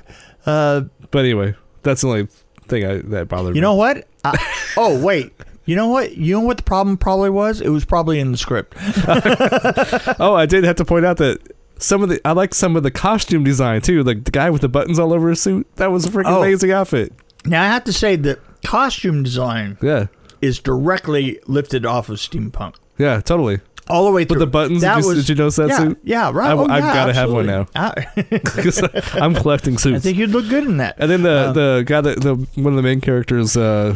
uh, 0.47 0.83
But 1.11 1.21
anyway, 1.21 1.55
that's 1.83 2.03
the 2.03 2.09
only 2.09 2.29
thing 2.69 2.85
I, 2.85 2.99
that 2.99 3.29
bothered 3.29 3.49
you 3.49 3.53
me. 3.55 3.57
You 3.59 3.63
know 3.63 3.75
what? 3.75 4.07
I, 4.25 4.31
uh, 4.31 4.37
oh 4.77 5.05
wait. 5.05 5.33
You 5.67 5.77
know 5.77 5.89
what? 5.89 6.17
You 6.17 6.35
know 6.35 6.41
what 6.41 6.57
the 6.57 6.63
problem 6.65 6.97
probably 6.97 7.31
was? 7.31 7.61
It 7.61 7.69
was 7.69 7.85
probably 7.85 8.19
in 8.19 8.33
the 8.33 8.39
script. 8.39 8.75
Oh, 10.21 10.35
I 10.35 10.47
did 10.47 10.65
have 10.65 10.77
to 10.77 10.85
point 10.85 11.05
out 11.07 11.19
that 11.19 11.39
some 11.79 12.03
of 12.03 12.09
the 12.09 12.21
I 12.25 12.33
like 12.33 12.55
some 12.55 12.77
of 12.77 12.83
the 12.83 12.91
costume 12.91 13.45
design 13.45 13.81
too. 13.81 14.03
Like 14.03 14.25
the 14.25 14.31
guy 14.31 14.51
with 14.51 14.63
the 14.63 14.69
buttons 14.69 14.99
all 14.99 15.13
over 15.13 15.29
his 15.31 15.41
suit. 15.41 15.67
That 15.77 15.91
was 15.93 16.05
a 16.07 16.11
freaking 16.11 16.25
Oh. 16.27 16.43
amazing 16.43 16.73
outfit. 16.73 17.13
Now 17.45 17.63
I 17.63 17.67
have 17.69 17.85
to 17.85 17.93
say 17.93 18.17
that 18.17 18.39
costume 18.65 19.23
design 19.23 19.79
Yeah, 19.81 20.07
is 20.43 20.59
directly 20.59 21.39
lifted 21.47 21.87
off 21.87 22.09
of 22.09 22.19
steampunk. 22.19 22.75
yeah, 22.99 23.21
totally. 23.21 23.61
All 23.91 24.05
the 24.07 24.11
way 24.13 24.25
through. 24.25 24.37
With 24.39 24.41
the 24.49 24.51
buttons, 24.51 24.81
that 24.83 24.97
did, 24.97 25.03
you, 25.03 25.09
was, 25.09 25.19
did 25.19 25.29
you 25.29 25.35
notice 25.35 25.57
that 25.57 25.69
yeah, 25.69 25.79
suit? 25.79 25.99
Yeah, 26.05 26.31
right. 26.33 26.51
I- 26.51 26.53
Oh, 26.55 26.67
I've 26.69 26.85
yeah, 26.85 26.95
gotta 26.95 27.13
have 27.13 27.33
one 27.33 27.47
now. 27.47 27.67
I, 27.75 27.91
'Cause 28.45 28.83
I'm 29.15 29.35
collecting 29.35 29.77
suits. 29.79 29.97
I 29.97 29.99
think 30.01 30.17
you'd 30.19 30.31
look 30.31 30.49
good 30.49 30.65
in 30.65 30.77
that. 30.79 30.97
and 30.99 31.11
then 31.11 31.23
the 31.23 31.31
Uh, 31.31 31.53
the 31.53 31.85
guy 31.87 32.01
that 32.01 32.21
the 32.23 32.35
one 32.55 32.73
of 32.73 32.77
the 32.77 32.83
main 32.83 33.01
characters, 33.01 33.57
uh, 33.57 33.95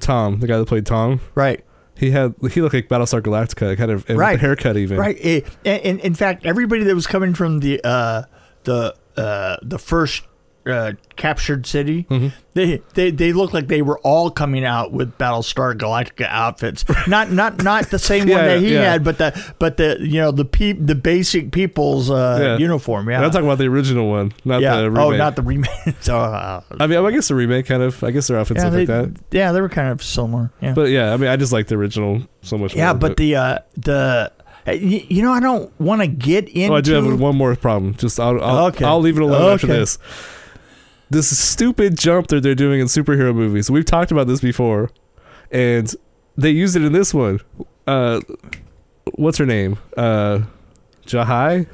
Tom, 0.00 0.40
the 0.40 0.46
guy 0.46 0.58
that 0.58 0.66
played 0.66 0.86
Tom, 0.86 1.20
Right. 1.34 1.64
he 1.96 2.10
had 2.10 2.34
he 2.52 2.60
looked 2.62 2.74
like 2.74 2.88
Battlestar 2.88 3.20
Galactica, 3.20 3.76
kind 3.76 3.90
of 3.90 4.06
with 4.08 4.16
Right. 4.16 4.32
the 4.34 4.38
haircut 4.46 4.76
even. 4.76 4.98
Right. 4.98 5.16
It, 5.24 5.46
and, 5.64 5.82
and 5.82 6.00
in 6.00 6.14
fact, 6.14 6.46
everybody 6.46 6.84
that 6.84 6.94
was 6.94 7.06
coming 7.06 7.34
from 7.34 7.60
the 7.60 7.80
uh, 7.84 8.22
the 8.64 8.94
uh, 9.16 9.56
the 9.62 9.78
first 9.78 10.22
uh, 10.66 10.92
captured 11.16 11.66
city, 11.66 12.06
Mhm. 12.10 12.32
they, 12.54 12.82
they 12.94 13.10
they 13.10 13.32
looked 13.32 13.54
like 13.54 13.68
they 13.68 13.80
were 13.82 13.98
all 14.00 14.30
coming 14.30 14.64
out 14.64 14.92
with 14.92 15.16
Battlestar 15.16 15.74
Galactica 15.74 16.26
outfits. 16.28 16.84
Not 17.08 17.32
not 17.32 17.62
not 17.62 17.88
the 17.90 17.98
same 17.98 18.20
one 18.28 18.28
Yeah, 18.28 18.44
that 18.46 18.60
he 18.60 18.74
yeah. 18.74 18.82
had, 18.92 19.02
but 19.04 19.18
the 19.18 19.54
but 19.58 19.78
the 19.78 19.96
you 20.00 20.20
know 20.20 20.30
the 20.32 20.44
peop, 20.44 20.76
the 20.80 20.94
basic 20.94 21.50
people's 21.52 22.10
uh, 22.10 22.38
Yeah. 22.40 22.56
uniform. 22.58 23.08
Yeah. 23.08 23.16
And 23.16 23.24
I'm 23.24 23.30
talking 23.30 23.46
about 23.46 23.58
the 23.58 23.68
original 23.68 24.10
one, 24.10 24.32
not 24.44 24.60
yeah. 24.60 24.76
the 24.82 24.90
remake. 24.90 25.04
oh, 25.04 25.16
not 25.16 25.36
the 25.36 25.42
remake. 25.42 25.70
so, 26.00 26.18
uh, 26.18 26.60
I 26.78 26.86
mean, 26.86 27.04
I 27.04 27.10
guess 27.10 27.28
the 27.28 27.34
remake 27.34 27.66
kind 27.66 27.82
of. 27.82 28.02
I 28.04 28.10
guess 28.10 28.26
their 28.28 28.38
outfits 28.38 28.58
yeah, 28.58 28.64
look 28.68 28.86
they, 28.86 28.92
like 28.94 29.14
that. 29.14 29.20
yeah, 29.30 29.52
they 29.52 29.60
were 29.62 29.68
kind 29.70 29.88
of 29.88 30.02
similar. 30.02 30.50
Yeah. 30.60 30.74
But 30.74 30.90
yeah, 30.90 31.12
I 31.14 31.16
mean, 31.16 31.30
I 31.30 31.36
just 31.36 31.52
like 31.52 31.68
the 31.68 31.76
original 31.76 32.20
so 32.42 32.58
much. 32.58 32.74
yeah, 32.74 32.92
more, 32.92 32.98
but 33.00 33.16
the 33.16 33.36
uh, 33.36 33.58
the 33.78 34.30
uh, 34.68 34.72
you 34.72 35.22
know 35.22 35.32
I 35.32 35.40
don't 35.40 35.72
want 35.80 36.02
to 36.02 36.06
get 36.06 36.48
into. 36.50 36.74
Oh, 36.74 36.76
I 36.76 36.80
do 36.82 36.92
have 36.92 37.18
one 37.18 37.34
more 37.36 37.56
problem. 37.56 37.94
Just 37.94 38.20
I'll 38.20 38.42
I'll, 38.42 38.66
Okay. 38.66 38.84
I'll 38.84 39.00
leave 39.00 39.16
it 39.16 39.22
alone 39.22 39.52
after 39.54 39.66
this. 39.66 39.98
This 41.10 41.36
stupid 41.36 41.98
jump 41.98 42.28
that 42.28 42.42
they're 42.42 42.54
doing 42.54 42.80
in 42.80 42.86
superhero 42.86 43.34
movies. 43.34 43.70
We've 43.70 43.84
talked 43.84 44.12
about 44.12 44.26
this 44.28 44.40
before, 44.40 44.90
and 45.50 45.92
they 46.36 46.50
used 46.50 46.76
it 46.76 46.82
in 46.82 46.92
this 46.92 47.12
one. 47.12 47.40
Uh, 47.86 48.20
what's 49.14 49.36
her 49.38 49.46
name? 49.46 49.76
Uh, 49.96 50.42
Jihae, 51.06 51.66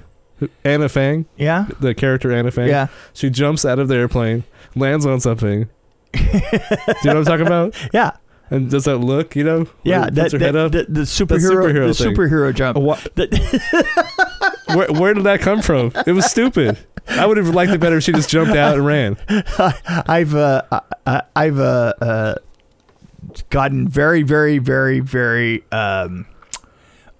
Anna 0.64 0.88
Fang, 0.88 1.26
yeah. 1.36 1.66
the 1.80 1.94
character 1.94 2.32
Anna 2.32 2.50
Fang. 2.50 2.68
Yeah. 2.68 2.86
She 3.12 3.28
jumps 3.28 3.64
out 3.66 3.78
of 3.78 3.88
the 3.88 3.96
airplane, 3.96 4.44
lands 4.74 5.04
on 5.04 5.20
something. 5.20 5.68
Do 6.14 6.20
you 6.22 6.30
know 6.32 6.88
what 7.02 7.16
I'm 7.16 7.24
talking 7.24 7.46
about? 7.46 7.74
Yeah. 7.92 8.12
And 8.48 8.70
does 8.70 8.84
that 8.84 8.98
look? 8.98 9.34
You 9.34 9.42
know? 9.42 9.66
Yeah, 9.82 10.06
it 10.06 10.14
that, 10.14 10.22
puts 10.22 10.32
her 10.34 10.38
that- 10.38 10.44
head 10.46 10.56
up. 10.56 10.70
The, 10.72 10.86
the 10.88 11.00
superhero, 11.00 11.64
superhero 11.64 11.88
the 11.88 11.94
thing. 11.94 12.14
superhero 12.14 12.54
jump. 12.54 12.78
where, 14.74 14.88
where 14.92 15.14
did 15.14 15.24
that 15.24 15.40
come 15.40 15.62
from? 15.62 15.92
It 16.06 16.12
was 16.12 16.26
stupid. 16.26 16.78
I 17.08 17.24
would 17.26 17.36
have 17.36 17.50
liked 17.50 17.72
it 17.72 17.78
better 17.80 17.98
if 17.98 18.04
she 18.04 18.12
just 18.12 18.28
jumped 18.30 18.56
out 18.56 18.74
and 18.74 18.84
ran. 18.84 19.16
I've 20.08 20.34
uh, 20.34 20.62
I- 21.06 21.22
I've 21.36 21.58
uh, 21.60 21.92
uh, 22.00 22.34
gotten 23.50 23.88
very, 23.88 24.22
very, 24.22 24.58
very, 24.58 24.98
very 25.00 25.64
um, 25.70 26.26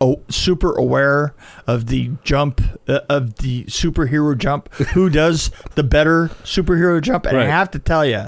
oh, 0.00 0.20
super 0.28 0.72
aware 0.74 1.34
of 1.68 1.86
the 1.86 2.10
jump 2.24 2.60
uh, 2.88 3.00
of 3.08 3.36
the 3.36 3.64
superhero 3.64 4.36
jump. 4.36 4.72
Who 4.74 5.08
does 5.08 5.50
the 5.76 5.84
better 5.84 6.28
superhero 6.42 7.00
jump? 7.00 7.26
And 7.26 7.36
I 7.38 7.46
have 7.46 7.70
to 7.72 7.78
tell 7.78 8.04
you, 8.04 8.24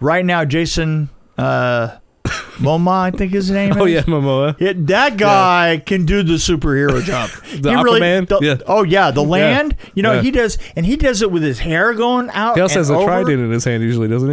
right 0.00 0.24
now, 0.24 0.44
Jason 0.44 1.08
uh, 1.38 1.96
Moma, 2.58 2.90
I 3.02 3.10
think 3.10 3.32
his 3.32 3.50
name. 3.50 3.72
Oh 3.78 3.84
is. 3.86 3.92
yeah, 3.94 4.02
Momoa. 4.02 4.56
Yeah, 4.60 4.72
that 4.76 5.16
guy 5.16 5.82
can 5.84 6.04
do 6.04 6.22
the 6.22 6.34
superhero 6.34 7.02
jump. 7.04 7.32
The 7.62 7.70
He 7.70 7.76
Aquaman? 7.76 8.28
the- 8.28 8.38
Yeah. 8.42 8.56
Oh 8.66 8.82
yeah, 8.82 9.10
the 9.10 9.22
land. 9.22 9.76
You 9.94 10.02
know 10.02 10.14
Yeah. 10.14 10.22
he 10.22 10.30
does, 10.30 10.58
and 10.76 10.84
he 10.84 10.96
does 10.96 11.22
it 11.22 11.30
with 11.30 11.42
his 11.42 11.58
hair 11.60 11.94
going 11.94 12.30
out. 12.30 12.56
He 12.56 12.60
also 12.60 12.80
and 12.80 12.86
has 12.86 12.90
a 12.90 13.04
trident 13.04 13.40
in 13.40 13.50
his 13.50 13.64
hand 13.64 13.82
usually, 13.82 14.08
doesn't 14.08 14.30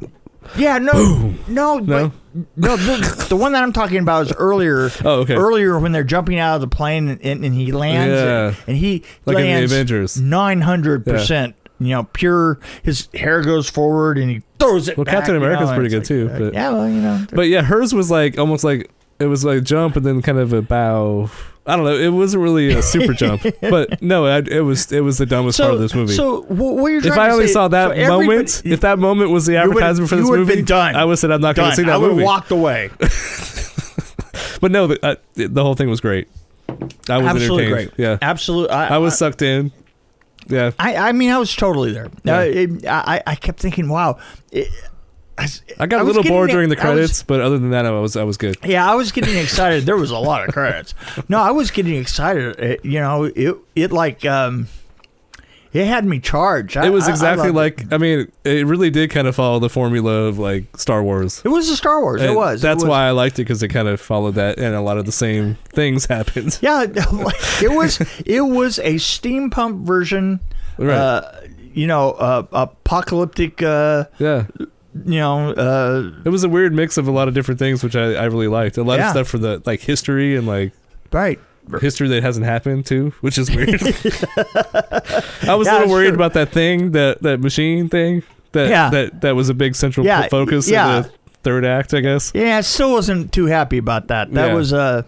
he? 0.00 0.08
Yeah, 0.56 0.78
no, 0.78 1.34
no, 1.48 1.78
No? 1.78 1.80
but, 1.80 2.12
no. 2.54 2.76
The, 2.76 3.26
the 3.30 3.36
one 3.36 3.52
that 3.52 3.62
I'm 3.64 3.72
talking 3.72 3.98
about 3.98 4.26
is 4.26 4.32
earlier. 4.32 4.90
Oh, 5.04 5.20
okay. 5.22 5.34
Earlier 5.34 5.78
when 5.78 5.90
they're 5.90 6.04
jumping 6.04 6.38
out 6.38 6.54
of 6.54 6.60
the 6.60 6.68
plane 6.68 7.08
and, 7.08 7.20
and, 7.22 7.44
and 7.44 7.52
he 7.54 7.72
lands, 7.72 8.12
Yeah. 8.14 8.54
and 8.68 8.76
he 8.76 9.02
Like 9.24 9.38
in 9.38 9.42
the 9.42 9.48
lands 9.48 9.72
Avengers. 9.72 10.20
nine 10.20 10.60
hundred 10.60 11.04
percent. 11.04 11.56
You 11.78 11.88
know, 11.88 12.04
pure. 12.04 12.58
His 12.82 13.08
hair 13.14 13.42
goes 13.42 13.68
forward 13.68 14.16
and 14.18 14.30
he 14.30 14.42
throws 14.58 14.88
it. 14.88 14.96
Well, 14.96 15.04
back, 15.04 15.14
Captain 15.14 15.34
you 15.34 15.40
America's 15.42 15.68
know, 15.70 15.74
pretty 15.76 15.90
good 15.90 16.04
too, 16.04 16.28
like, 16.28 16.38
but- 16.38 16.54
yeah, 16.54 16.70
well, 16.70 16.88
you 16.88 17.00
know, 17.00 17.26
But 17.32 17.48
yeah, 17.48 17.62
hers 17.62 17.92
was 17.92 18.10
like 18.10 18.38
almost 18.38 18.64
like 18.64 18.90
it 19.18 19.26
was 19.26 19.44
like 19.44 19.58
a 19.58 19.60
jump 19.60 19.96
and 19.96 20.04
then 20.06 20.22
kind 20.22 20.38
of 20.38 20.52
a 20.52 20.62
bow. 20.62 21.30
I 21.68 21.74
don't 21.74 21.84
know. 21.84 21.96
It 21.98 22.10
wasn't 22.10 22.42
really 22.44 22.70
a 22.72 22.80
super 22.82 23.12
jump, 23.12 23.42
but 23.60 24.00
no, 24.00 24.24
I, 24.26 24.38
it 24.38 24.60
was 24.64 24.92
it 24.92 25.00
was 25.00 25.18
the 25.18 25.26
dumbest 25.26 25.58
part 25.58 25.74
of 25.74 25.80
this 25.80 25.94
movie. 25.94 26.14
So 26.14 26.42
what 26.42 26.88
you're 26.92 27.00
trying 27.00 27.02
to 27.02 27.08
say? 27.08 27.12
if 27.12 27.18
I 27.18 27.30
only 27.30 27.46
say- 27.48 27.52
saw 27.54 27.68
that 27.68 27.96
so 27.96 28.06
moment, 28.20 28.62
if 28.64 28.80
that 28.82 28.98
moment 29.00 29.30
was 29.32 29.46
the 29.46 29.56
advertisement 29.56 30.08
for 30.08 30.16
this 30.16 30.30
movie, 30.30 30.56
been 30.56 30.64
done. 30.64 30.94
I 30.94 31.04
would 31.04 31.12
have 31.12 31.18
said 31.18 31.32
I'm 31.32 31.40
not 31.40 31.56
going 31.56 31.70
to 31.70 31.76
see 31.76 31.82
that 31.82 31.98
movie. 32.00 32.04
I 32.04 32.08
would 32.08 32.08
movie. 32.10 32.22
have 32.22 32.26
walked 32.26 32.50
away. 32.52 32.90
But 34.60 34.70
no, 34.72 34.86
the, 34.86 35.04
uh, 35.06 35.16
the 35.34 35.62
whole 35.62 35.74
thing 35.74 35.90
was 35.90 36.00
great. 36.00 36.28
I 36.68 37.18
was 37.18 37.26
Absolutely 37.26 37.66
entertained. 37.66 37.70
great. 37.72 37.90
Yeah, 37.98 38.18
Absolutely, 38.22 38.70
I 38.74 38.96
was 38.98 39.16
sucked 39.18 39.42
in. 39.42 39.70
Yeah, 40.48 40.70
I, 40.78 40.96
I 40.96 41.12
mean, 41.12 41.30
I 41.30 41.38
was 41.38 41.54
totally 41.54 41.92
there. 41.92 42.08
Yeah. 42.24 42.38
Uh, 42.38 42.40
it, 42.42 42.86
I, 42.86 43.22
I 43.26 43.34
kept 43.34 43.58
thinking, 43.60 43.88
wow. 43.88 44.18
It, 44.52 44.68
I, 45.38 45.48
I 45.80 45.86
got 45.86 46.00
a 46.00 46.04
little 46.04 46.22
bored 46.22 46.48
during 46.50 46.70
the 46.70 46.76
I 46.76 46.78
was- 46.78 46.94
credits, 46.94 47.22
but 47.22 47.40
other 47.40 47.58
than 47.58 47.70
that, 47.70 47.84
I 47.84 47.90
was 47.90 48.16
I 48.16 48.22
was 48.24 48.36
good. 48.38 48.56
yeah, 48.64 48.90
I 48.90 48.94
was 48.94 49.12
getting 49.12 49.36
excited. 49.36 49.84
There 49.84 49.96
was 49.96 50.10
a 50.10 50.18
lot 50.18 50.46
of 50.48 50.54
credits. 50.54 50.94
No, 51.28 51.40
I 51.40 51.50
was 51.50 51.70
getting 51.70 51.96
excited. 51.96 52.58
It, 52.58 52.84
you 52.84 53.00
know, 53.00 53.24
it 53.24 53.56
it 53.74 53.92
like 53.92 54.24
um, 54.24 54.68
it 55.76 55.86
had 55.86 56.04
me 56.04 56.18
charged. 56.20 56.76
I- 56.76 56.86
It 56.86 56.90
was 56.90 57.04
I- 57.04 57.08
I 57.08 57.10
exactly 57.10 57.48
it. 57.50 57.54
like 57.54 57.92
I 57.92 57.98
mean, 57.98 58.30
it 58.44 58.66
really 58.66 58.90
did 58.90 59.10
kind 59.10 59.26
of 59.28 59.34
follow 59.36 59.58
the 59.58 59.68
formula 59.68 60.24
of 60.24 60.38
like 60.38 60.64
Star 60.76 61.02
Wars. 61.02 61.42
it 61.44 61.48
was 61.48 61.68
a 61.68 61.76
Star 61.76 62.00
Wars. 62.00 62.22
it 62.22 62.34
was. 62.34 62.62
That's 62.62 62.82
it 62.82 62.86
was. 62.86 62.90
why 62.90 63.06
I 63.06 63.10
liked 63.10 63.34
it 63.38 63.42
because 63.42 63.62
it 63.62 63.68
kind 63.68 63.88
of 63.88 64.00
followed 64.00 64.34
that, 64.36 64.58
and 64.58 64.74
a 64.74 64.80
lot 64.80 64.98
of 64.98 65.06
the 65.06 65.12
same 65.12 65.56
things 65.68 66.06
happened. 66.16 66.58
Yeah, 66.62 66.82
it 67.62 67.70
was. 67.72 68.00
It 68.24 68.40
was 68.40 68.78
a 68.80 68.94
steampunk 68.96 69.84
version. 69.84 70.40
Right. 70.78 70.94
Uh, 70.96 71.30
you 71.74 71.86
know, 71.86 72.12
uh, 72.12 72.44
apocalyptic. 72.52 73.62
Uh, 73.62 74.04
yeah, 74.18 74.46
you 74.58 75.20
know, 75.20 75.50
uh, 75.52 76.10
it 76.24 76.28
was 76.30 76.44
a 76.44 76.48
weird 76.48 76.72
mix 76.72 76.96
of 76.96 77.06
a 77.08 77.10
lot 77.10 77.28
of 77.28 77.34
different 77.34 77.58
things, 77.58 77.82
which 77.84 77.96
I, 77.96 78.14
I 78.14 78.24
really 78.24 78.48
liked. 78.48 78.78
A 78.78 78.82
lot 78.82 78.98
Yeah. 78.98 79.06
of 79.06 79.10
stuff 79.12 79.28
for 79.28 79.38
the 79.38 79.62
like 79.66 79.80
history 79.80 80.36
and 80.36 80.46
like 80.46 80.72
right. 81.12 81.38
History 81.80 82.08
that 82.08 82.22
hasn't 82.22 82.46
happened 82.46 82.86
too, 82.86 83.12
which 83.20 83.38
is 83.38 83.50
weird. 83.50 83.70
I 83.82 85.54
was 85.54 85.66
Yeah, 85.66 85.72
a 85.72 85.74
little 85.78 85.88
worried 85.90 86.08
true. 86.08 86.14
about 86.16 86.34
that 86.34 86.50
thing, 86.50 86.92
that 86.92 87.22
that 87.22 87.40
machine 87.40 87.88
thing. 87.88 88.22
That 88.52 88.68
Yeah. 88.68 88.90
that 88.90 89.20
that 89.22 89.36
was 89.36 89.48
a 89.48 89.54
big 89.54 89.74
central 89.74 90.04
Yeah, 90.06 90.28
focus 90.28 90.68
yeah. 90.70 90.98
of 90.98 91.04
the 91.04 91.10
third 91.42 91.64
act, 91.64 91.94
I 91.94 92.00
guess. 92.00 92.32
Yeah, 92.34 92.58
I 92.58 92.60
still 92.62 92.92
wasn't 92.92 93.32
too 93.32 93.46
happy 93.46 93.78
about 93.78 94.08
that. 94.08 94.32
That 94.32 94.48
Yeah. 94.48 94.54
was 94.54 94.72
uh 94.72 95.02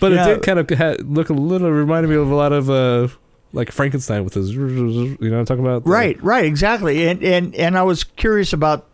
But 0.00 0.12
Yeah. 0.12 0.26
it 0.26 0.34
did 0.34 0.42
kind 0.42 0.58
of 0.58 0.68
ha- 0.70 0.96
look 1.04 1.30
a 1.30 1.34
little 1.34 1.70
reminded 1.70 2.08
me 2.10 2.16
of 2.16 2.30
a 2.30 2.34
lot 2.34 2.52
of 2.52 2.68
uh 2.70 3.08
like 3.52 3.70
Frankenstein 3.72 4.24
with 4.24 4.34
his, 4.34 4.52
you 4.52 4.60
know, 4.60 5.16
what 5.18 5.32
I'm 5.38 5.44
talking 5.46 5.64
about 5.64 5.84
The- 5.84 5.90
right, 5.90 6.22
right, 6.22 6.44
exactly. 6.44 7.08
And 7.08 7.22
and 7.22 7.54
and 7.54 7.78
I 7.78 7.82
was 7.82 8.04
curious 8.04 8.52
about 8.52 8.86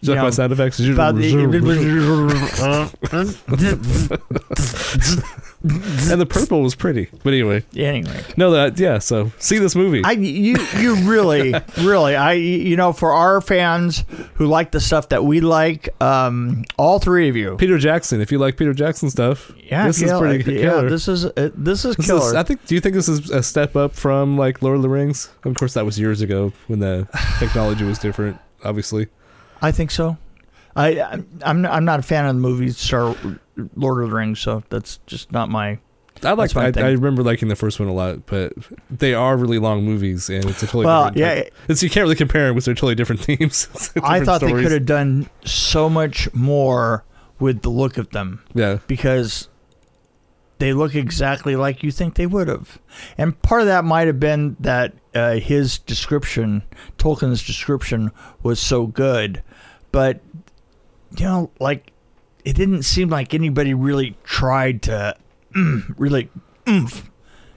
you 0.00 0.06
Just 0.08 0.16
know, 0.16 0.22
my 0.24 0.30
sound 0.30 0.52
effects. 0.52 0.78
about 0.80 1.14
and 6.10 6.20
the 6.20 6.26
purple 6.26 6.60
was 6.60 6.74
pretty. 6.74 7.08
But 7.22 7.32
anyway, 7.32 7.64
anyway. 7.74 8.22
no, 8.36 8.50
that 8.50 8.78
yeah. 8.78 8.98
So 8.98 9.32
see 9.38 9.58
this 9.58 9.74
movie. 9.74 10.02
I 10.04 10.10
you 10.12 10.56
you 10.76 10.96
really 10.96 11.54
really 11.78 12.14
I 12.16 12.34
you 12.34 12.76
know 12.76 12.92
for 12.92 13.12
our 13.12 13.40
fans 13.40 14.04
who 14.34 14.46
like 14.46 14.72
the 14.72 14.80
stuff 14.80 15.08
that 15.08 15.24
we 15.24 15.40
like 15.40 15.88
um 16.02 16.64
all 16.76 16.98
three 16.98 17.30
of 17.30 17.36
you 17.36 17.56
Peter 17.56 17.78
Jackson. 17.78 18.20
If 18.20 18.30
you 18.30 18.36
like 18.38 18.58
Peter 18.58 18.74
Jackson 18.74 19.08
stuff, 19.08 19.52
yeah 19.56 19.86
this 19.86 20.02
is 20.02 20.10
yeah, 20.10 20.18
pretty 20.18 20.52
yeah 20.52 20.60
killer. 20.60 20.90
this 20.90 21.08
is 21.08 21.24
uh, 21.24 21.48
this 21.54 21.86
is 21.86 21.96
This 21.96 22.06
killer 22.06 22.28
is- 22.28 22.34
I 22.34 22.42
think. 22.42 22.66
Do 22.66 22.74
you 22.74 22.82
think 22.82 22.94
this 22.94 23.08
is 23.08 23.30
a 23.30 23.42
step 23.42 23.74
up 23.74 23.94
from 23.94 24.36
like 24.36 24.60
Lord 24.60 24.76
of 24.76 24.82
the 24.82 24.90
Rings? 24.90 25.30
Of 25.44 25.54
course, 25.54 25.72
that 25.74 25.86
was 25.86 25.98
years 25.98 26.20
ago 26.20 26.52
when 26.66 26.80
the 26.80 27.08
technology 27.38 27.84
was 27.84 27.98
different. 27.98 28.38
Obviously, 28.62 29.06
I 29.62 29.72
think 29.72 29.90
so 29.90 30.18
I 30.76 31.22
I'm 31.44 31.66
I'm 31.66 31.84
not 31.84 32.00
a 32.00 32.02
fan 32.02 32.26
of 32.26 32.34
the 32.34 32.40
movies 32.40 32.76
Star 32.78 33.14
Lord 33.76 34.02
of 34.02 34.10
the 34.10 34.16
Rings 34.16 34.40
so 34.40 34.62
that's 34.70 34.98
just 35.06 35.32
not 35.32 35.48
my 35.48 35.78
I 36.22 36.32
like. 36.32 36.54
My 36.54 36.72
I. 36.74 36.80
I 36.80 36.90
remember 36.92 37.22
liking 37.22 37.48
the 37.48 37.56
first 37.56 37.78
one 37.80 37.88
a 37.88 37.92
lot, 37.92 38.24
but 38.26 38.52
they 38.90 39.14
are 39.14 39.36
really 39.36 39.58
long 39.58 39.84
movies, 39.84 40.30
and 40.30 40.44
it's 40.46 40.62
a 40.62 40.66
totally 40.66 40.86
well 40.86 41.10
different 41.10 41.18
yeah 41.18 41.42
type- 41.42 41.54
It's 41.68 41.82
you 41.82 41.90
can't 41.90 42.04
really 42.04 42.14
compare 42.14 42.46
them 42.46 42.54
because 42.54 42.64
they're 42.64 42.74
totally 42.74 42.94
different 42.94 43.20
themes. 43.24 43.68
I 44.02 44.20
different 44.20 44.24
thought 44.26 44.40
they 44.40 44.52
could 44.52 44.72
have 44.72 44.86
done 44.86 45.28
so 45.44 45.90
much 45.90 46.32
more 46.32 47.04
with 47.38 47.62
the 47.62 47.68
look 47.68 47.98
of 47.98 48.10
them 48.10 48.42
Yeah, 48.54 48.78
because 48.86 49.48
they 50.58 50.72
look 50.72 50.94
exactly 50.94 51.56
like 51.56 51.82
you 51.82 51.90
think 51.90 52.14
they 52.14 52.26
would 52.26 52.48
have. 52.48 52.78
And 53.18 53.40
part 53.42 53.60
of 53.60 53.66
that 53.66 53.84
might 53.84 54.06
have 54.06 54.20
been 54.20 54.56
that 54.60 54.94
uh, 55.14 55.34
his 55.34 55.78
description, 55.78 56.62
Tolkien's 56.96 57.44
description, 57.44 58.12
was 58.42 58.60
so 58.60 58.86
good. 58.86 59.42
But, 59.92 60.20
you 61.16 61.24
know, 61.24 61.50
like, 61.60 61.92
it 62.44 62.54
didn't 62.54 62.82
seem 62.82 63.08
like 63.08 63.34
anybody 63.34 63.74
really 63.74 64.16
tried 64.24 64.82
to 64.82 65.16
mm, 65.54 65.94
really 65.96 66.28
oomph. 66.68 67.10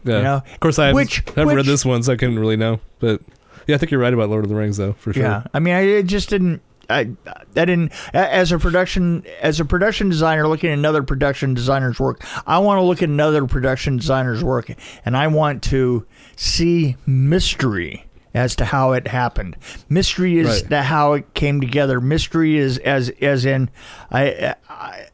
yeah. 0.04 0.18
You 0.18 0.24
know? 0.24 0.36
Of 0.54 0.60
course, 0.60 0.80
I 0.80 0.88
haven't, 0.88 0.96
Which- 0.96 1.24
haven't 1.36 1.56
read 1.56 1.66
this 1.66 1.86
one, 1.86 2.04
so 2.04 2.14
I 2.14 2.16
couldn't 2.16 2.40
really 2.40 2.58
know. 2.58 2.80
But 3.00 3.22
yeah, 3.68 3.76
I 3.76 3.78
think 3.78 3.92
you're 3.92 4.00
right 4.00 4.14
about 4.14 4.30
Lord 4.30 4.46
of 4.46 4.50
the 4.50 4.56
Rings, 4.56 4.78
though, 4.78 4.94
for 4.94 5.14
sure. 5.14 5.24
Yeah. 5.24 5.44
I 5.54 5.60
mean, 5.60 5.74
I, 5.74 5.82
it 5.82 6.04
just 6.04 6.30
didn't. 6.30 6.62
I, 6.90 7.12
I 7.28 7.44
didn't 7.66 7.92
as 8.14 8.54
a 8.54 8.60
production 8.60 9.26
as 9.42 9.60
a 9.60 9.66
production 9.66 10.08
designer 10.08 10.48
looking 10.48 10.70
at 10.70 10.78
another 10.78 11.04
production 11.04 11.54
designer's 11.54 12.00
work. 12.00 12.24
I 12.48 12.60
want 12.60 12.78
to 12.78 12.82
look 12.84 13.04
at 13.04 13.10
another 13.10 13.46
production 13.46 13.98
designer's 13.98 14.42
work, 14.42 14.72
and 15.04 15.18
I 15.18 15.28
want 15.28 15.64
to 15.64 16.06
see 16.38 16.96
mystery 17.06 18.07
as 18.38 18.56
to 18.58 18.66
how 18.66 18.94
it 18.94 19.08
happened. 19.08 19.58
Mystery 19.90 20.38
is 20.40 20.48
Right. 20.48 20.70
the 20.70 20.84
how 20.84 21.14
it 21.14 21.34
came 21.34 21.60
together. 21.60 22.00
Mystery 22.00 22.56
is 22.58 22.78
as 22.78 23.10
as 23.22 23.46
in 23.46 23.70
I 24.12 24.56
I, 24.70 25.08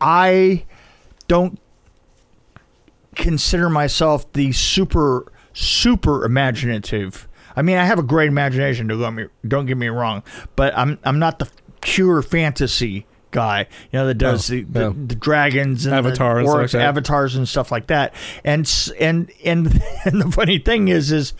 I 0.00 0.64
don't 1.28 1.58
consider 3.14 3.68
myself 3.68 4.30
the 4.32 4.52
super 4.52 5.30
super 5.52 6.24
imaginative. 6.24 7.28
I 7.56 7.62
mean, 7.62 7.78
I 7.78 7.84
have 7.86 7.98
a 7.98 8.02
great 8.02 8.28
imagination. 8.28 8.86
Don't 8.86 9.00
get 9.00 9.12
me 9.12 9.26
don't 9.46 9.66
get 9.66 9.76
me 9.76 9.88
wrong, 9.88 10.22
but 10.54 10.76
I'm 10.76 10.98
I'm 11.04 11.18
not 11.18 11.38
the 11.38 11.48
pure 11.80 12.22
fantasy 12.22 13.06
guy. 13.30 13.66
You 13.92 13.98
know 14.00 14.06
that 14.06 14.14
does 14.18 14.50
Oh, 14.50 14.54
the, 14.54 14.62
the, 14.62 14.90
the 15.08 15.14
dragons 15.14 15.86
and 15.86 15.94
Avatar 15.94 16.42
the 16.42 16.48
orcs, 16.48 16.74
like 16.74 16.82
avatars 16.82 17.34
and 17.36 17.48
stuff 17.48 17.72
like 17.72 17.86
that. 17.88 18.14
And 18.44 18.70
and 18.98 19.30
and 19.44 19.66
and 20.04 20.20
the 20.20 20.30
funny 20.30 20.58
thing 20.58 20.88
is 20.88 21.10
is 21.12 21.32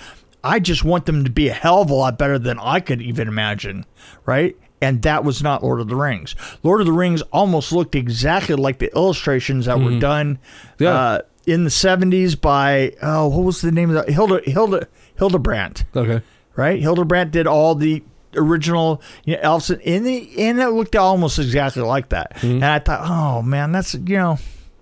I 0.45 0.59
just 0.61 0.85
want 0.85 1.07
them 1.07 1.25
to 1.25 1.31
be 1.31 1.49
a 1.49 1.53
hell 1.53 1.83
of 1.83 1.91
a 1.91 1.95
lot 1.95 2.19
better 2.19 2.39
than 2.39 2.59
I 2.59 2.81
could 2.81 3.03
even 3.03 3.27
imagine, 3.29 3.85
right? 4.25 4.57
And 4.81 5.03
that 5.03 5.25
was 5.25 5.43
not 5.43 5.65
Lord 5.65 5.81
of 5.81 5.89
the 5.89 5.97
Rings. 5.97 6.35
Lord 6.63 6.81
of 6.81 6.87
the 6.87 6.93
Rings 6.93 7.23
almost 7.33 7.73
looked 7.73 7.95
exactly 7.95 8.55
like 8.55 8.79
the 8.79 8.95
illustrations 8.95 9.67
that 9.67 9.81
were 9.81 9.99
done 9.99 10.39
Mm-hmm. 10.75 10.85
Yeah. 10.85 10.91
uh, 10.91 11.21
in 11.47 11.63
the 11.65 11.71
70s 11.71 12.39
by 12.41 12.93
oh 13.03 13.29
what 13.29 13.45
was 13.45 13.61
the 13.61 13.71
name 13.73 13.89
of 13.91 13.95
that 13.95 14.13
Hilda 14.13 14.41
Hilda 14.45 14.89
Hildebrandt 15.17 15.85
Okay. 15.95 16.21
right 16.57 16.81
Hildebrandt 16.81 17.31
did 17.31 17.47
all 17.47 17.75
the 17.77 18.03
original 18.35 19.01
you 19.25 19.35
know, 19.37 19.41
elves 19.43 19.71
and 19.71 19.81
the 20.05 20.31
and 20.39 20.59
it 20.61 20.69
looked 20.71 20.97
almost 20.97 21.39
exactly 21.39 21.83
like 21.83 22.09
that 22.11 22.35
Mm-hmm. 22.37 22.55
and 22.57 22.65
I 22.65 22.79
thought 22.81 23.01
oh 23.09 23.43
man 23.43 23.71
that's 23.73 23.95
you 23.95 24.17
know 24.19 24.39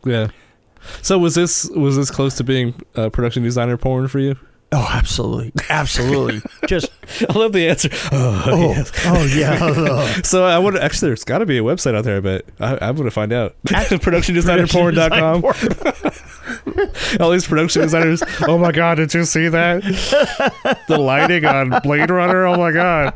Yeah. 0.06 0.28
So 1.02 1.18
was 1.18 1.34
this 1.34 1.68
was 1.70 1.96
this 1.96 2.11
close 2.11 2.34
to 2.37 2.44
being 2.44 2.75
uh, 2.96 3.11
production 3.11 3.42
designer 3.42 3.76
porn 3.76 4.08
for 4.08 4.18
you? 4.18 4.37
Oh 4.75 4.88
absolutely 4.90 5.52
absolutely 5.71 6.43
just 6.66 6.90
I 7.28 7.33
love 7.33 7.52
the 7.52 7.69
answer. 7.69 7.90
Oh, 8.11 8.43
oh 8.47 8.73
yes. 8.73 8.93
oh 9.07 9.25
yeah 9.25 10.23
So 10.25 10.45
I 10.45 10.59
would 10.59 10.76
actually 10.76 11.11
there's 11.11 11.23
got 11.25 11.38
to 11.38 11.47
be 11.47 11.59
a 11.59 11.62
website 11.62 11.95
out 11.95 12.04
there. 12.04 12.16
I 12.16 12.21
bet 12.21 12.45
I, 12.59 12.78
I'm 12.81 12.97
going 12.97 13.04
to 13.04 13.11
find 13.12 13.33
out. 13.33 13.54
Production 13.64 13.99
ProductionDesignerPorn.com. 13.99 15.45
All 17.21 17.31
these 17.31 17.47
production 17.47 17.83
designers. 17.83 18.23
Oh 18.49 18.59
my 18.59 18.73
god! 18.73 18.97
Did 18.97 19.14
you 19.14 19.25
see 19.25 19.49
that? 19.49 19.83
the 20.88 20.99
lighting 20.99 21.45
on 21.45 21.81
Blade 21.83 22.11
Runner. 22.11 22.47
Oh 22.47 22.57
my 22.57 22.73
god. 22.73 23.14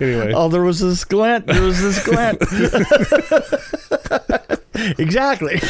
Anyway. 0.00 0.32
Oh, 0.34 0.48
there 0.48 0.62
was 0.62 0.80
this 0.80 1.04
glint. 1.04 1.46
There 1.46 1.62
was 1.62 1.80
this 1.80 2.04
glint. 2.04 2.42
exactly. 4.98 5.60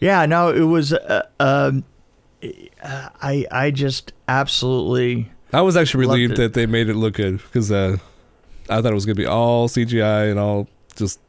yeah, 0.00 0.26
no, 0.26 0.50
it 0.50 0.60
was. 0.60 0.92
Uh, 0.92 1.26
um, 1.40 1.84
I 2.82 3.46
I 3.50 3.70
just 3.70 4.12
absolutely. 4.28 5.30
I 5.52 5.60
was 5.62 5.76
actually 5.76 6.06
relieved 6.06 6.34
it. 6.34 6.36
that 6.38 6.54
they 6.54 6.66
made 6.66 6.88
it 6.88 6.94
look 6.94 7.14
good 7.14 7.38
because 7.38 7.70
uh, 7.72 7.96
I 8.68 8.82
thought 8.82 8.90
it 8.90 8.94
was 8.94 9.06
going 9.06 9.16
to 9.16 9.22
be 9.22 9.26
all 9.26 9.68
CGI 9.68 10.30
and 10.30 10.38
all 10.40 10.68
just 10.96 11.20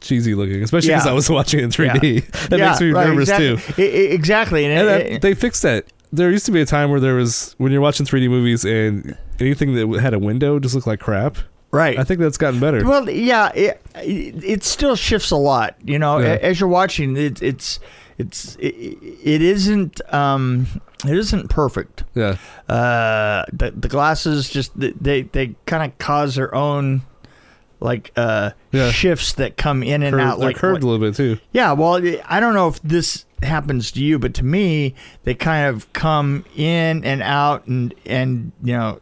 cheesy 0.00 0.34
looking, 0.34 0.62
especially 0.62 0.90
because 0.90 1.04
Yeah. 1.04 1.10
I 1.10 1.14
was 1.14 1.28
watching 1.38 1.60
it 1.60 1.64
in 1.64 1.70
3D. 1.70 2.48
That 2.48 2.58
Yeah, 2.58 2.68
makes 2.70 2.80
me 2.80 2.90
right, 2.92 3.08
nervous 3.08 3.28
exactly. 3.28 3.56
too. 3.74 3.82
I- 3.82 3.86
I- 3.86 4.14
exactly, 4.14 4.64
and, 4.64 4.72
And 4.88 5.02
it- 5.02 5.12
that, 5.14 5.22
they 5.22 5.34
fixed 5.34 5.62
that. 5.62 5.86
There 6.12 6.30
used 6.30 6.46
to 6.46 6.52
be 6.52 6.60
a 6.60 6.66
time 6.66 6.90
where 6.90 7.00
there 7.00 7.14
was 7.16 7.54
when 7.58 7.72
you're 7.72 7.80
watching 7.80 8.06
3D 8.06 8.28
movies 8.30 8.64
and 8.64 9.16
anything 9.40 9.74
that 9.74 10.00
had 10.00 10.14
a 10.14 10.18
window 10.18 10.58
just 10.60 10.74
looked 10.74 10.86
like 10.86 11.00
crap. 11.00 11.36
right. 11.72 11.98
I 11.98 12.04
think 12.04 12.20
that's 12.20 12.38
gotten 12.38 12.60
better. 12.60 12.86
Well, 12.86 13.10
yeah, 13.10 13.50
it, 13.54 13.80
it 13.96 14.44
it 14.44 14.64
still 14.64 14.94
shifts 14.94 15.32
a 15.32 15.36
lot. 15.36 15.74
You 15.84 15.98
know, 15.98 16.18
Yeah. 16.20 16.38
as 16.40 16.60
you're 16.60 16.68
watching, 16.68 17.16
it, 17.16 17.42
it's 17.42 17.80
it's 18.18 18.56
it, 18.56 18.74
it 19.24 19.42
isn't 19.42 20.00
um 20.12 20.66
it 21.06 21.16
isn't 21.16 21.50
perfect. 21.50 22.04
yeah, 22.14 22.36
uh, 22.68 23.44
the 23.52 23.72
the 23.76 23.88
glasses 23.88 24.48
just 24.48 24.72
they 24.78 25.22
they 25.22 25.54
kind 25.66 25.90
of 25.90 25.98
cause 25.98 26.34
their 26.36 26.54
own 26.54 27.02
like 27.80 28.10
uh 28.16 28.50
Yeah. 28.72 28.90
shifts 28.90 29.34
that 29.34 29.56
come 29.58 29.82
in 29.82 30.02
and 30.02 30.18
out 30.18 30.38
they're 30.38 30.48
like, 30.48 30.56
curved 30.56 30.76
like- 30.76 30.82
a 30.82 30.86
little 30.86 31.06
bit 31.06 31.14
too. 31.14 31.38
yeah 31.52 31.72
well 31.72 31.96
i 32.26 32.40
don't 32.40 32.54
know 32.54 32.68
if 32.68 32.80
this 32.82 33.26
happens 33.42 33.92
to 33.92 34.02
you 34.02 34.18
but 34.18 34.32
to 34.32 34.42
me 34.44 34.94
they 35.24 35.34
kind 35.34 35.66
of 35.66 35.92
come 35.92 36.42
in 36.56 37.04
and 37.04 37.22
out 37.22 37.66
and 37.66 37.92
and 38.06 38.50
you 38.64 38.72
know 38.72 38.98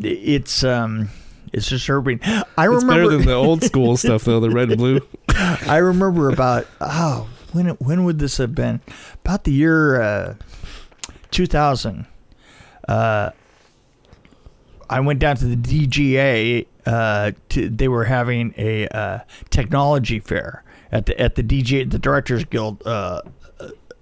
it's 0.00 0.64
um 0.64 1.10
it's 1.52 1.68
disturbing 1.68 2.18
i 2.22 2.38
It's 2.40 2.48
better 2.56 2.70
remember 2.70 3.08
than 3.18 3.26
the 3.26 3.34
old 3.34 3.62
school 3.70 3.96
stuff 3.98 4.24
though, 4.24 4.40
the 4.40 4.50
red 4.50 4.70
and 4.70 4.78
blue. 4.78 5.00
I 5.28 5.76
remember 5.78 6.30
about 6.30 6.66
oh 6.80 7.28
when 7.52 7.68
when 7.68 8.04
would 8.04 8.18
this 8.18 8.36
have 8.38 8.54
been? 8.54 8.80
About 9.24 9.44
the 9.44 9.52
year 9.52 10.00
uh, 10.00 10.34
2000. 11.30 12.06
Uh, 12.88 13.30
I 14.88 15.00
went 15.00 15.20
down 15.20 15.36
to 15.36 15.44
the 15.44 15.56
DGA. 15.56 16.66
Uh, 16.86 17.32
to, 17.50 17.68
they 17.68 17.88
were 17.88 18.04
having 18.04 18.54
a 18.56 18.88
uh, 18.88 19.18
technology 19.50 20.18
fair 20.18 20.64
at 20.90 21.06
the 21.06 21.20
at 21.20 21.34
the 21.34 21.42
DGA, 21.42 21.90
the 21.90 21.98
Directors 21.98 22.44
Guild. 22.44 22.82
Uh, 22.86 23.22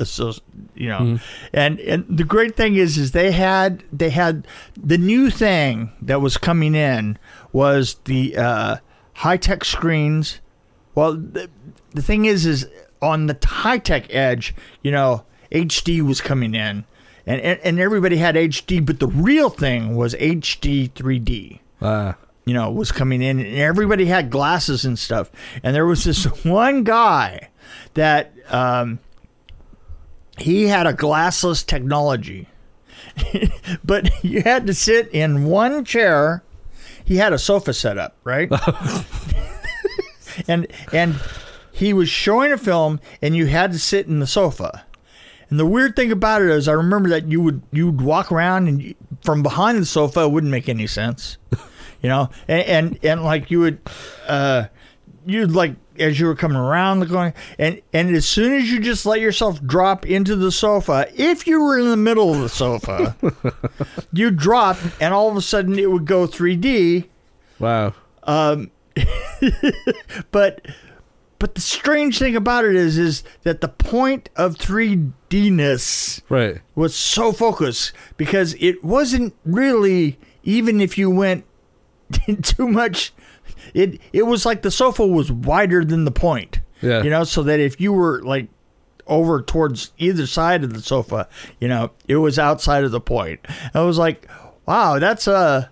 so 0.03 0.33
you 0.75 0.89
know, 0.89 1.19
and 1.53 1.81
and 1.81 2.05
the 2.09 2.25
great 2.25 2.57
thing 2.57 2.77
is 2.77 2.97
is 2.97 3.13
they 3.13 3.33
had 3.33 3.83
they 3.93 4.11
had 4.11 4.47
the 4.77 4.99
new 4.99 5.31
thing 5.31 5.93
that 6.01 6.21
was 6.21 6.37
coming 6.37 6.75
in 6.75 7.19
was 7.53 7.97
the 8.05 8.37
uh, 8.37 8.77
high 9.15 9.37
tech 9.37 9.65
screens. 9.65 10.41
Well, 10.95 11.15
the, 11.15 11.51
the 11.95 12.03
thing 12.03 12.25
is, 12.25 12.47
is 12.47 12.67
on 13.03 13.27
the 13.27 13.39
high 13.45 13.79
tech 13.79 14.13
edge, 14.15 14.55
you 14.83 14.91
know, 14.91 15.25
HD 15.53 16.01
was 16.03 16.21
coming 16.21 16.55
in, 16.55 16.85
and, 17.27 17.41
and 17.41 17.61
and 17.65 17.81
everybody 17.81 18.17
had 18.17 18.35
HD, 18.35 18.85
but 18.85 19.01
the 19.01 19.07
real 19.09 19.49
thing 19.51 19.95
was 19.97 20.15
HD 20.15 20.91
3D. 20.91 21.61
Ah, 21.81 22.17
You 22.45 22.55
know, 22.55 22.71
was 22.71 22.91
coming 22.93 23.23
in, 23.23 23.39
and 23.41 23.57
everybody 23.57 24.07
had 24.07 24.31
glasses 24.31 24.85
and 24.85 24.99
stuff. 24.99 25.31
And 25.63 25.75
there 25.75 25.87
was 25.87 26.05
this 26.05 26.25
one 26.45 26.85
guy 26.85 27.49
that 27.95 28.33
um, 28.51 28.99
he 30.39 30.65
had 30.69 30.87
a 30.87 30.93
glassless 30.93 31.65
technology, 31.65 32.49
but 33.85 34.11
you 34.25 34.43
had 34.43 34.67
to 34.67 34.75
sit 34.75 35.09
in 35.13 35.45
one 35.45 35.85
chair. 35.85 36.43
He 37.05 37.17
had 37.17 37.33
a 37.33 37.39
sofa 37.39 37.73
set 37.73 37.97
up, 37.97 38.17
right? 38.25 38.51
and 40.49 40.67
and 40.93 41.15
he 41.79 41.93
was 41.93 42.09
showing 42.09 42.53
a 42.53 42.59
film 42.59 43.01
and 43.23 43.37
you 43.37 43.47
had 43.47 43.73
to 43.73 43.79
sit 43.79 44.07
in 44.07 44.19
the 44.19 44.27
sofa. 44.27 44.85
And 45.51 45.59
the 45.59 45.67
weird 45.67 45.97
thing 45.97 46.13
about 46.13 46.43
it 46.43 46.51
is 46.51 46.69
i 46.69 46.73
remember 46.73 47.09
that 47.09 47.29
you 47.29 47.41
would 47.41 47.63
you 47.73 47.87
would 47.87 48.03
walk 48.03 48.31
around 48.31 48.69
and 48.69 48.83
you, 48.83 48.95
from 49.23 49.43
behind 49.43 49.79
the 49.79 49.87
sofa 49.87 50.25
it 50.25 50.31
wouldn't 50.31 50.51
make 50.51 50.69
any 50.69 50.87
sense 50.87 51.39
you 52.03 52.09
know? 52.09 52.31
And 52.47 52.63
and, 52.63 52.99
and 53.03 53.25
like 53.25 53.51
you 53.51 53.61
would 53.61 53.79
uh 54.27 54.65
you'd 55.27 55.53
like 55.53 55.77
as 55.99 56.21
you 56.21 56.27
were 56.27 56.37
coming 56.37 56.57
around 56.57 57.01
the 57.01 57.07
corner, 57.07 57.35
and 57.59 57.81
and 57.93 58.15
as 58.15 58.27
soon 58.27 58.53
as 58.53 58.71
you 58.71 58.79
just 58.79 59.05
let 59.05 59.21
yourself 59.21 59.63
drop 59.65 60.07
into 60.07 60.37
the 60.37 60.53
sofa 60.53 61.09
if 61.15 61.47
you 61.47 61.63
were 61.63 61.79
in 61.79 61.89
the 61.89 61.97
middle 61.97 62.33
of 62.33 62.41
the 62.41 62.49
sofa 62.49 63.17
you 64.13 64.31
drop 64.31 64.77
and 65.01 65.13
all 65.13 65.29
of 65.29 65.37
a 65.37 65.43
sudden 65.43 65.79
it 65.79 65.91
would 65.91 66.05
go 66.05 66.27
3d 66.27 67.07
wow. 67.59 67.95
Um, 68.25 68.71
but 70.31 70.67
but 71.39 71.55
the 71.55 71.61
strange 71.61 72.19
thing 72.19 72.35
about 72.37 72.65
it 72.65 72.75
is 72.75 72.99
is 72.99 73.23
that 73.43 73.61
the 73.61 73.69
point 73.69 74.29
of 74.37 74.57
3D-ness 74.57 76.21
Right. 76.29 76.61
was 76.75 76.95
so 76.95 77.33
focused 77.33 77.93
because 78.17 78.55
it 78.59 78.83
wasn't 78.85 79.35
really 79.45 80.19
even 80.43 80.81
if 80.81 80.97
you 80.99 81.11
went 81.11 81.45
too 82.43 82.69
much 82.69 83.13
it 83.75 84.01
it 84.13 84.23
was 84.23 84.47
like 84.47 84.63
the 84.63 84.71
sofa 84.71 85.07
was 85.07 85.31
wider 85.31 85.85
than 85.85 86.05
the 86.05 86.11
point. 86.11 86.61
Yeah. 86.81 87.03
You 87.03 87.11
know, 87.11 87.25
so 87.25 87.43
that 87.43 87.61
if 87.61 87.81
you 87.81 87.93
were 87.93 88.23
like 88.23 88.49
over 89.07 89.43
towards 89.43 89.93
either 89.99 90.27
side 90.27 90.63
of 90.65 90.73
the 90.75 90.81
sofa, 90.81 91.29
you 91.61 91.67
know, 91.69 91.91
it 92.07 92.17
was 92.17 92.39
outside 92.39 92.85
of 92.85 92.93
the 92.93 93.01
point. 93.01 93.41
I 93.75 93.81
was 93.83 93.99
like, 93.99 94.29
wow, 94.67 94.99
that's 94.99 95.27
uh 95.29 95.69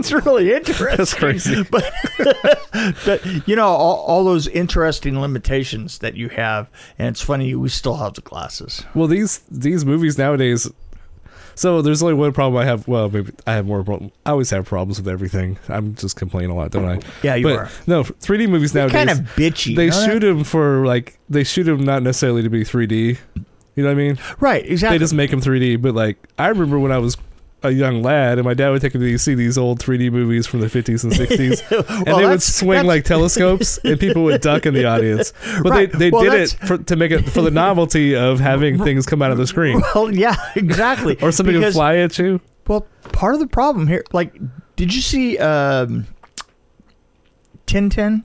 it's 0.00 0.12
really 0.12 0.52
interesting. 0.52 0.96
That's 0.96 1.14
crazy. 1.14 1.64
But 1.70 1.92
but 3.04 3.48
you 3.48 3.54
know, 3.54 3.66
all, 3.66 3.96
all 4.06 4.24
those 4.24 4.48
interesting 4.48 5.20
limitations 5.20 5.98
that 5.98 6.16
you 6.16 6.28
have, 6.30 6.68
and 6.98 7.08
it's 7.08 7.20
funny 7.20 7.54
we 7.54 7.68
still 7.68 7.96
have 7.96 8.14
the 8.14 8.20
glasses. 8.22 8.84
Well, 8.94 9.06
these 9.06 9.38
these 9.50 9.84
movies 9.84 10.18
nowadays. 10.18 10.70
So 11.54 11.82
there's 11.82 12.02
only 12.02 12.14
one 12.14 12.32
problem 12.32 12.60
I 12.60 12.64
have. 12.64 12.88
Well, 12.88 13.10
maybe 13.10 13.32
I 13.46 13.52
have 13.52 13.66
more. 13.66 13.84
Problem. 13.84 14.10
I 14.24 14.30
always 14.30 14.50
have 14.50 14.64
problems 14.64 14.98
with 14.98 15.08
everything. 15.08 15.58
I'm 15.68 15.94
just 15.94 16.16
complaining 16.16 16.50
a 16.50 16.54
lot, 16.54 16.70
don't 16.70 16.86
I? 16.86 17.00
Yeah, 17.22 17.34
you 17.34 17.44
but 17.44 17.56
are. 17.56 17.70
no 17.86 18.02
3D 18.02 18.48
movies 18.48 18.74
nowadays. 18.74 18.92
Kind 18.92 19.10
of 19.10 19.18
bitchy. 19.36 19.76
they 19.76 19.90
shoot 19.90 20.20
that? 20.20 20.26
them 20.26 20.44
for 20.44 20.86
like 20.86 21.18
they 21.28 21.44
shoot 21.44 21.64
them 21.64 21.84
not 21.84 22.02
necessarily 22.02 22.42
to 22.42 22.48
be 22.48 22.64
3D. 22.64 23.18
You 23.76 23.82
know 23.84 23.88
what 23.88 23.92
I 23.92 23.94
mean? 23.94 24.18
right, 24.40 24.66
exactly. 24.66 24.98
They 24.98 25.02
just 25.04 25.14
make 25.14 25.30
them 25.30 25.40
3D. 25.40 25.80
But 25.80 25.94
like 25.94 26.16
I 26.38 26.48
remember 26.48 26.78
when 26.78 26.92
I 26.92 26.98
was 26.98 27.16
a 27.62 27.70
young 27.70 28.02
lad, 28.02 28.38
and 28.38 28.44
my 28.46 28.54
dad 28.54 28.70
would 28.70 28.80
take 28.80 28.94
me 28.94 29.12
to 29.12 29.18
see 29.18 29.34
these 29.34 29.58
old 29.58 29.78
3D 29.80 30.10
movies 30.10 30.46
from 30.46 30.60
the 30.60 30.66
50s 30.66 31.04
and 31.04 31.12
60s, 31.12 31.88
and 32.06 32.06
they 32.06 32.26
would 32.26 32.42
swing 32.42 32.68
that's- 32.70 32.86
like 32.86 33.04
telescopes, 33.04 33.78
and 33.84 34.00
people 34.00 34.24
would 34.24 34.40
duck 34.40 34.64
in 34.66 34.72
the 34.74 34.84
audience. 34.94 35.32
But 35.62 35.70
Right. 35.70 35.92
they, 35.92 35.98
they 35.98 36.10
Well, 36.10 36.22
did 36.24 36.32
that's- 36.32 36.54
it 36.54 36.66
for, 36.66 36.78
to 36.78 36.96
make 36.96 37.10
it 37.12 37.28
for 37.28 37.42
the 37.42 37.50
novelty 37.50 38.16
of 38.16 38.40
having 38.40 38.82
things 38.82 39.04
come 39.06 39.20
out 39.22 39.30
of 39.30 39.38
the 39.38 39.46
screen, 39.46 39.82
Well, 39.94 40.10
yeah, 40.14 40.36
exactly. 40.56 41.18
or 41.20 41.32
something 41.32 41.54
would 41.54 41.60
Because- 41.60 41.74
fly 41.74 41.96
at 41.96 42.18
you. 42.18 42.40
Well, 42.66 42.86
part 43.12 43.34
of 43.34 43.40
the 43.40 43.46
problem 43.48 43.88
here, 43.88 44.04
like, 44.12 44.32
did 44.76 44.94
you 44.94 45.02
see 45.02 45.36
um, 45.38 46.06
Tintin? 47.66 48.24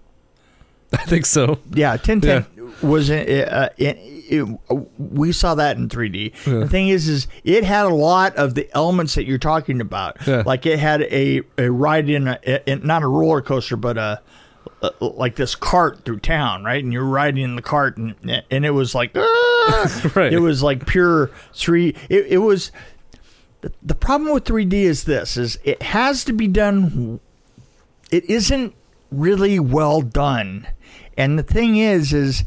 I 0.94 0.98
think 1.06 1.26
so. 1.26 1.60
Yeah, 1.74 1.98
Tintin 1.98 2.46
was 2.82 3.10
in, 3.10 3.48
uh, 3.48 3.70
in, 3.78 3.98
it, 4.28 4.60
we 4.98 5.32
saw 5.32 5.56
that 5.56 5.78
in 5.78 5.88
3D. 5.88 6.34
Yeah. 6.46 6.60
The 6.60 6.68
thing 6.68 6.90
is, 6.90 7.08
is 7.08 7.28
it 7.44 7.64
had 7.64 7.86
a 7.86 7.94
lot 7.94 8.36
of 8.36 8.56
the 8.56 8.70
elements 8.74 9.16
that 9.16 9.26
you're 9.26 9.38
talking 9.38 9.82
about. 9.82 10.18
Yeah. 10.28 10.44
Like 10.46 10.66
it 10.66 10.80
had 10.80 11.04
a, 11.04 11.42
a 11.58 11.70
ride 11.70 12.10
in, 12.10 12.28
a, 12.28 12.40
in 12.66 12.86
not 12.86 13.04
a 13.04 13.08
roller 13.08 13.42
coaster, 13.42 13.78
but 13.78 13.98
a, 13.98 14.22
a 14.82 14.92
like 15.02 15.36
this 15.36 15.56
cart 15.56 16.06
through 16.06 16.20
town, 16.20 16.64
right? 16.64 16.84
And 16.84 16.92
you're 16.92 17.06
riding 17.06 17.44
in 17.44 17.56
the 17.56 17.62
cart, 17.62 17.98
and 17.98 18.16
and 18.50 18.66
it 18.66 18.72
was 18.72 18.96
like, 18.96 19.12
"Ah!" 19.16 20.12
Right. 20.16 20.34
it 20.34 20.40
was 20.40 20.64
like 20.64 20.86
pure 20.86 21.32
three. 21.54 21.96
It, 22.10 22.28
it 22.28 22.38
was. 22.40 22.72
The, 23.62 23.72
the 23.82 23.96
problem 23.96 24.34
with 24.34 24.44
3D 24.44 24.74
is 24.74 25.06
this: 25.06 25.38
is 25.38 25.58
it 25.64 25.82
has 25.82 26.24
to 26.26 26.34
be 26.34 26.48
done. 26.48 27.20
It 28.12 28.26
isn't 28.26 28.76
really 29.12 29.60
well 29.60 30.02
done, 30.02 30.68
and 31.18 31.40
the 31.40 31.44
thing 31.44 31.78
is, 31.78 32.14
is 32.14 32.44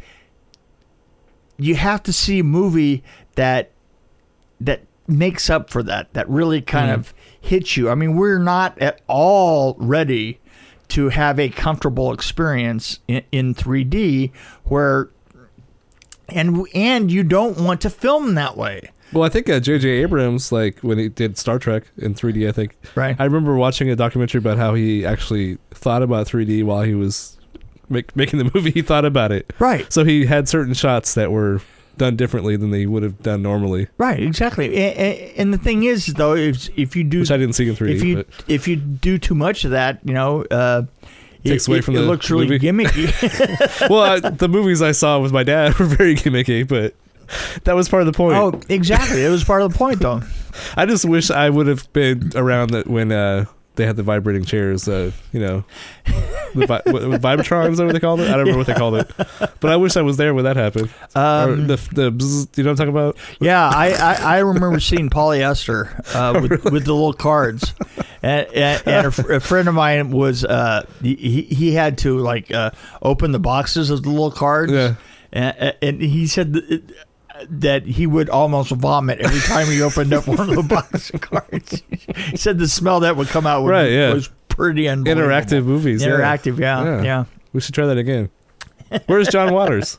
you 1.58 1.74
have 1.74 2.02
to 2.04 2.12
see 2.12 2.38
a 2.40 2.44
movie 2.44 3.02
that 3.34 3.70
that 4.60 4.82
makes 5.06 5.48
up 5.48 5.70
for 5.70 5.82
that 5.82 6.12
that 6.12 6.28
really 6.28 6.60
kind 6.60 6.90
of 6.90 7.14
hits 7.40 7.76
you. 7.76 7.90
I 7.90 7.94
mean 7.94 8.16
we're 8.16 8.38
not 8.38 8.78
at 8.78 9.00
all 9.06 9.74
ready 9.78 10.40
to 10.88 11.10
have 11.10 11.38
a 11.38 11.50
comfortable 11.50 12.12
experience 12.12 13.00
in, 13.08 13.22
in 13.30 13.54
3d 13.54 14.32
where 14.64 15.10
and 16.28 16.66
and 16.74 17.10
you 17.10 17.22
don't 17.22 17.58
want 17.58 17.80
to 17.82 17.90
film 17.90 18.34
that 18.34 18.56
way. 18.56 18.90
Well, 19.12 19.24
I 19.24 19.30
think 19.30 19.48
uh, 19.48 19.58
J.J. 19.58 19.88
Abrams, 19.88 20.52
like 20.52 20.80
when 20.80 20.98
he 20.98 21.08
did 21.08 21.38
Star 21.38 21.58
Trek 21.58 21.84
in 21.96 22.14
3D, 22.14 22.46
I 22.46 22.52
think. 22.52 22.76
Right. 22.94 23.16
I 23.18 23.24
remember 23.24 23.54
watching 23.54 23.88
a 23.88 23.96
documentary 23.96 24.38
about 24.38 24.58
how 24.58 24.74
he 24.74 25.06
actually 25.06 25.56
thought 25.70 26.02
about 26.02 26.26
3D 26.26 26.62
while 26.64 26.82
he 26.82 26.94
was 26.94 27.37
make, 27.90 28.14
making 28.16 28.38
the 28.38 28.50
movie. 28.54 28.70
He 28.78 28.82
thought 28.82 29.04
about 29.04 29.32
it, 29.32 29.52
right 29.58 29.90
so 29.92 30.04
he 30.04 30.26
had 30.26 30.48
certain 30.48 30.74
shots 30.74 31.14
that 31.14 31.32
were 31.32 31.60
done 31.96 32.14
differently 32.16 32.56
than 32.56 32.70
they 32.70 32.86
would 32.86 33.02
have 33.02 33.20
done 33.22 33.42
normally, 33.42 33.88
right 33.98 34.22
exactly 34.22 34.76
and, 34.76 35.32
and 35.36 35.54
the 35.54 35.58
thing 35.58 35.82
is 35.84 36.06
though 36.06 36.34
if 36.34 36.68
if 36.78 36.94
you 36.94 37.02
do 37.02 37.20
which 37.20 37.30
I 37.32 37.36
didn't 37.36 37.54
see 37.54 37.68
in 37.68 37.74
3D. 37.74 37.90
if 37.94 38.02
you 38.04 38.16
but 38.16 38.26
if 38.46 38.68
you 38.68 38.76
do 38.76 39.18
too 39.18 39.34
much 39.34 39.64
of 39.64 39.72
that 39.72 39.98
you 40.04 40.14
know 40.14 40.44
uh 40.44 40.82
Takes 41.44 41.66
it, 41.66 41.70
away 41.70 41.78
it- 41.78 41.84
from 41.84 41.94
it 41.96 41.98
the 42.00 42.04
looks 42.04 42.30
really 42.30 42.48
movie. 42.48 42.66
gimmicky 42.66 43.88
well, 43.90 44.00
I, 44.24 44.30
the 44.30 44.48
movies 44.48 44.80
I 44.82 44.92
saw 44.92 45.18
with 45.18 45.32
my 45.32 45.42
dad 45.44 45.76
were 45.78 45.86
very 45.86 46.14
gimmicky, 46.14 46.66
but 46.68 46.94
that 47.64 47.74
was 47.74 47.88
part 47.88 48.02
of 48.02 48.06
the 48.06 48.12
point. 48.12 48.36
oh 48.36 48.60
exactly 48.68 49.24
it 49.24 49.28
was 49.30 49.42
part 49.44 49.62
of 49.62 49.72
the 49.72 49.78
point 49.78 50.00
though 50.00 50.20
I 50.76 50.86
just 50.86 51.04
wish 51.04 51.30
I 51.30 51.48
would 51.50 51.66
have 51.68 51.92
been 51.92 52.32
around 52.36 52.70
that 52.70 52.86
when 52.86 53.12
uh, 53.12 53.44
they 53.78 53.86
had 53.86 53.96
the 53.96 54.02
vibrating 54.02 54.44
chairs. 54.44 54.86
Uh, 54.86 55.12
you 55.32 55.40
know, 55.40 55.64
the 56.54 56.66
vi- 56.66 56.82
Vibratrons, 56.84 57.70
is 57.72 57.78
that 57.78 57.84
what 57.86 57.92
they 57.94 58.00
called 58.00 58.20
it? 58.20 58.24
I 58.28 58.32
don't 58.32 58.40
remember 58.40 58.58
what 58.58 58.66
they 58.66 58.74
called 58.74 58.96
it, 58.96 59.10
but 59.60 59.70
I 59.70 59.76
wish 59.76 59.96
I 59.96 60.02
was 60.02 60.18
there 60.18 60.34
when 60.34 60.44
that 60.44 60.56
happened. 60.56 60.90
or 61.16 61.22
um, 61.22 61.66
the 61.66 61.76
the 61.92 62.12
bzz, 62.12 62.58
you 62.58 62.64
know 62.64 62.70
what 62.70 62.80
I'm 62.80 62.86
talking 62.86 62.90
about? 62.90 63.16
Yeah, 63.40 63.66
I, 63.66 63.92
I, 63.92 64.36
I 64.36 64.38
remember 64.40 64.80
seeing 64.80 65.08
polyester 65.08 65.88
uh, 66.14 66.38
with, 66.42 66.64
with 66.64 66.84
the 66.84 66.92
little 66.92 67.14
cards, 67.14 67.72
and, 68.22 68.46
and, 68.52 68.82
and 68.86 69.06
a, 69.06 69.10
fr- 69.10 69.32
a 69.32 69.40
friend 69.40 69.68
of 69.68 69.74
mine 69.74 70.10
was 70.10 70.44
uh, 70.44 70.84
he 71.00 71.14
he 71.42 71.72
had 71.72 71.96
to 71.98 72.18
like 72.18 72.50
uh, 72.52 72.72
open 73.00 73.32
the 73.32 73.38
boxes 73.38 73.88
of 73.90 74.02
the 74.02 74.10
little 74.10 74.30
cards, 74.30 74.72
Yeah. 74.72 74.94
and, 75.32 75.74
and 75.80 76.02
he 76.02 76.26
said 76.26 76.54
that, 77.48 77.84
he 77.86 78.06
would 78.06 78.28
almost 78.28 78.70
vomit 78.72 79.20
every 79.20 79.40
time 79.40 79.66
he 79.66 79.82
opened 79.82 80.12
up 80.12 80.26
one 80.26 80.40
of 80.40 80.48
the 80.54 80.62
box 80.62 81.10
of 81.10 81.20
cards. 81.20 81.82
he 82.30 82.36
said 82.36 82.58
the 82.58 82.68
smell 82.68 83.00
that 83.00 83.16
would 83.16 83.28
come 83.28 83.46
out 83.46 83.62
was, 83.62 83.70
Right, 83.70 83.90
yeah. 83.92 84.12
was 84.12 84.28
pretty 84.48 84.88
unbelievable. 84.88 85.28
Interactive 85.28 85.64
movies. 85.64 86.02
yeah. 86.02 86.08
interactive, 86.08 86.58
yeah, 86.58 86.84
Yeah. 86.84 87.02
yeah. 87.02 87.24
We 87.52 87.60
should 87.60 87.74
try 87.74 87.86
that 87.86 87.98
again. 87.98 88.30
Where's 89.06 89.28
John 89.28 89.52
Waters? 89.52 89.98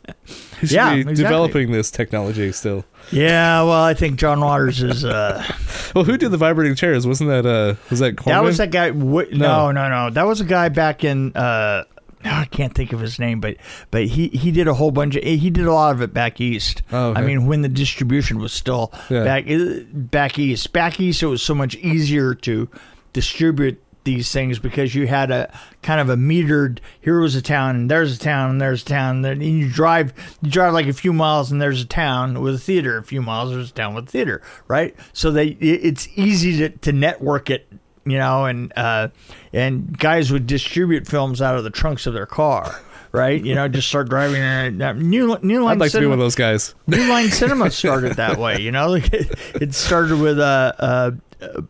He 0.59 0.67
should 0.67 0.71
Yeah, 0.75 0.93
be 0.95 1.01
exactly. 1.01 1.23
developing 1.23 1.71
this 1.71 1.91
technology 1.91 2.51
still. 2.51 2.85
Yeah, 3.11 3.61
well, 3.61 3.83
I 3.83 3.93
think 3.93 4.17
John 4.19 4.39
Waters 4.41 4.81
is. 4.81 5.05
Uh, 5.05 5.43
Well, 5.95 6.03
who 6.03 6.17
did 6.17 6.29
the 6.29 6.37
vibrating 6.37 6.75
chairs? 6.75 7.07
Wasn't 7.07 7.27
that 7.31 7.47
uh 7.47 7.73
was 7.89 7.97
that 7.99 8.15
Corman? 8.15 8.37
That 8.37 8.45
was 8.45 8.57
that 8.57 8.69
guy. 8.69 8.91
Wh- 8.91 9.31
No. 9.31 9.71
no, 9.71 9.71
no, 9.71 9.89
no. 9.89 10.09
That 10.11 10.27
was 10.27 10.39
a 10.39 10.45
guy 10.45 10.69
back 10.69 11.03
in. 11.03 11.35
Uh, 11.35 11.83
I 12.23 12.45
can't 12.45 12.73
think 12.75 12.91
of 12.93 12.99
his 12.99 13.17
name, 13.19 13.39
but 13.39 13.55
but 13.91 14.05
he 14.07 14.27
he 14.29 14.51
did 14.51 14.67
a 14.67 14.73
whole 14.73 14.91
bunch 14.91 15.15
of 15.15 15.23
he 15.23 15.49
did 15.49 15.65
a 15.65 15.73
lot 15.73 15.93
of 15.95 16.01
it 16.01 16.13
back 16.13 16.41
east. 16.41 16.81
Oh, 16.91 17.09
okay. 17.11 17.21
I 17.21 17.23
mean, 17.23 17.45
when 17.45 17.61
the 17.61 17.69
distribution 17.69 18.39
was 18.39 18.51
still 18.53 18.91
Yeah. 19.09 19.23
back 19.23 19.49
uh, 19.49 19.81
back 19.93 20.37
east, 20.37 20.73
back 20.73 20.99
east, 20.99 21.23
it 21.23 21.27
was 21.27 21.41
so 21.41 21.55
much 21.55 21.75
easier 21.75 22.33
to 22.35 22.67
distribute 23.13 23.81
these 24.05 24.31
things 24.31 24.59
because 24.59 24.95
you 24.95 25.07
had 25.07 25.29
a 25.29 25.53
kind 25.81 25.99
of 25.99 26.09
a 26.09 26.15
metered. 26.15 26.79
Here 27.01 27.19
was 27.19 27.35
a 27.35 27.41
town, 27.41 27.75
and 27.75 27.91
there's 27.91 28.15
a 28.15 28.19
town, 28.19 28.49
and 28.51 28.61
there's 28.61 28.81
a 28.81 28.85
town. 28.85 29.23
and 29.25 29.43
you 29.43 29.69
drive 29.69 30.13
you 30.41 30.49
drive 30.49 30.73
like 30.73 30.87
a 30.87 30.93
few 30.93 31.13
miles, 31.13 31.51
and 31.51 31.61
there's 31.61 31.81
a 31.81 31.85
town 31.85 32.41
with 32.41 32.55
a 32.55 32.59
theater. 32.59 32.97
A 32.97 33.03
few 33.03 33.21
miles, 33.21 33.51
there's 33.51 33.71
a 33.71 33.73
town 33.73 33.93
with 33.93 34.05
a 34.05 34.11
theater, 34.11 34.41
right? 34.67 34.95
So 35.13 35.31
they 35.31 35.47
it's 35.49 36.07
easy 36.15 36.57
to 36.59 36.69
to 36.69 36.91
network 36.91 37.49
it 37.49 37.67
you 38.05 38.17
know, 38.17 38.45
and 38.45 38.73
uh, 38.75 39.09
and 39.53 39.97
guys 39.97 40.31
would 40.31 40.47
distribute 40.47 41.07
films 41.07 41.41
out 41.41 41.57
of 41.57 41.63
the 41.63 41.69
trunks 41.69 42.07
of 42.07 42.13
their 42.13 42.25
car, 42.25 42.79
right? 43.11 43.43
You 43.43 43.55
know, 43.55 43.67
just 43.67 43.87
start 43.87 44.09
driving. 44.09 44.41
Uh, 44.41 44.93
new 44.93 45.37
New 45.41 45.63
Line 45.63 45.73
I'd 45.73 45.79
like 45.79 45.91
to 45.91 45.99
be 45.99 46.05
one 46.05 46.13
of 46.13 46.19
those 46.19 46.35
guys. 46.35 46.75
New 46.87 47.07
Line 47.09 47.29
Cinema 47.29 47.71
started 47.71 48.15
that 48.15 48.37
way. 48.37 48.59
You 48.61 48.71
know, 48.71 48.89
like 48.89 49.13
it, 49.13 49.27
it 49.55 49.73
started 49.73 50.19
with 50.19 50.39
uh, 50.39 50.73
uh, 50.79 51.11
uh, 51.41 51.61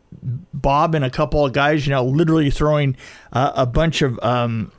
Bob 0.54 0.96
and 0.96 1.06
a 1.06 1.10
couple 1.10 1.46
of 1.46 1.54
guys, 1.54 1.86
you 1.86 1.92
know, 1.92 2.06
literally 2.06 2.50
throwing 2.52 2.96
uh, 3.34 3.52
a 3.56 3.66
bunch 3.66 4.02
of. 4.02 4.20
Um, 4.24 4.72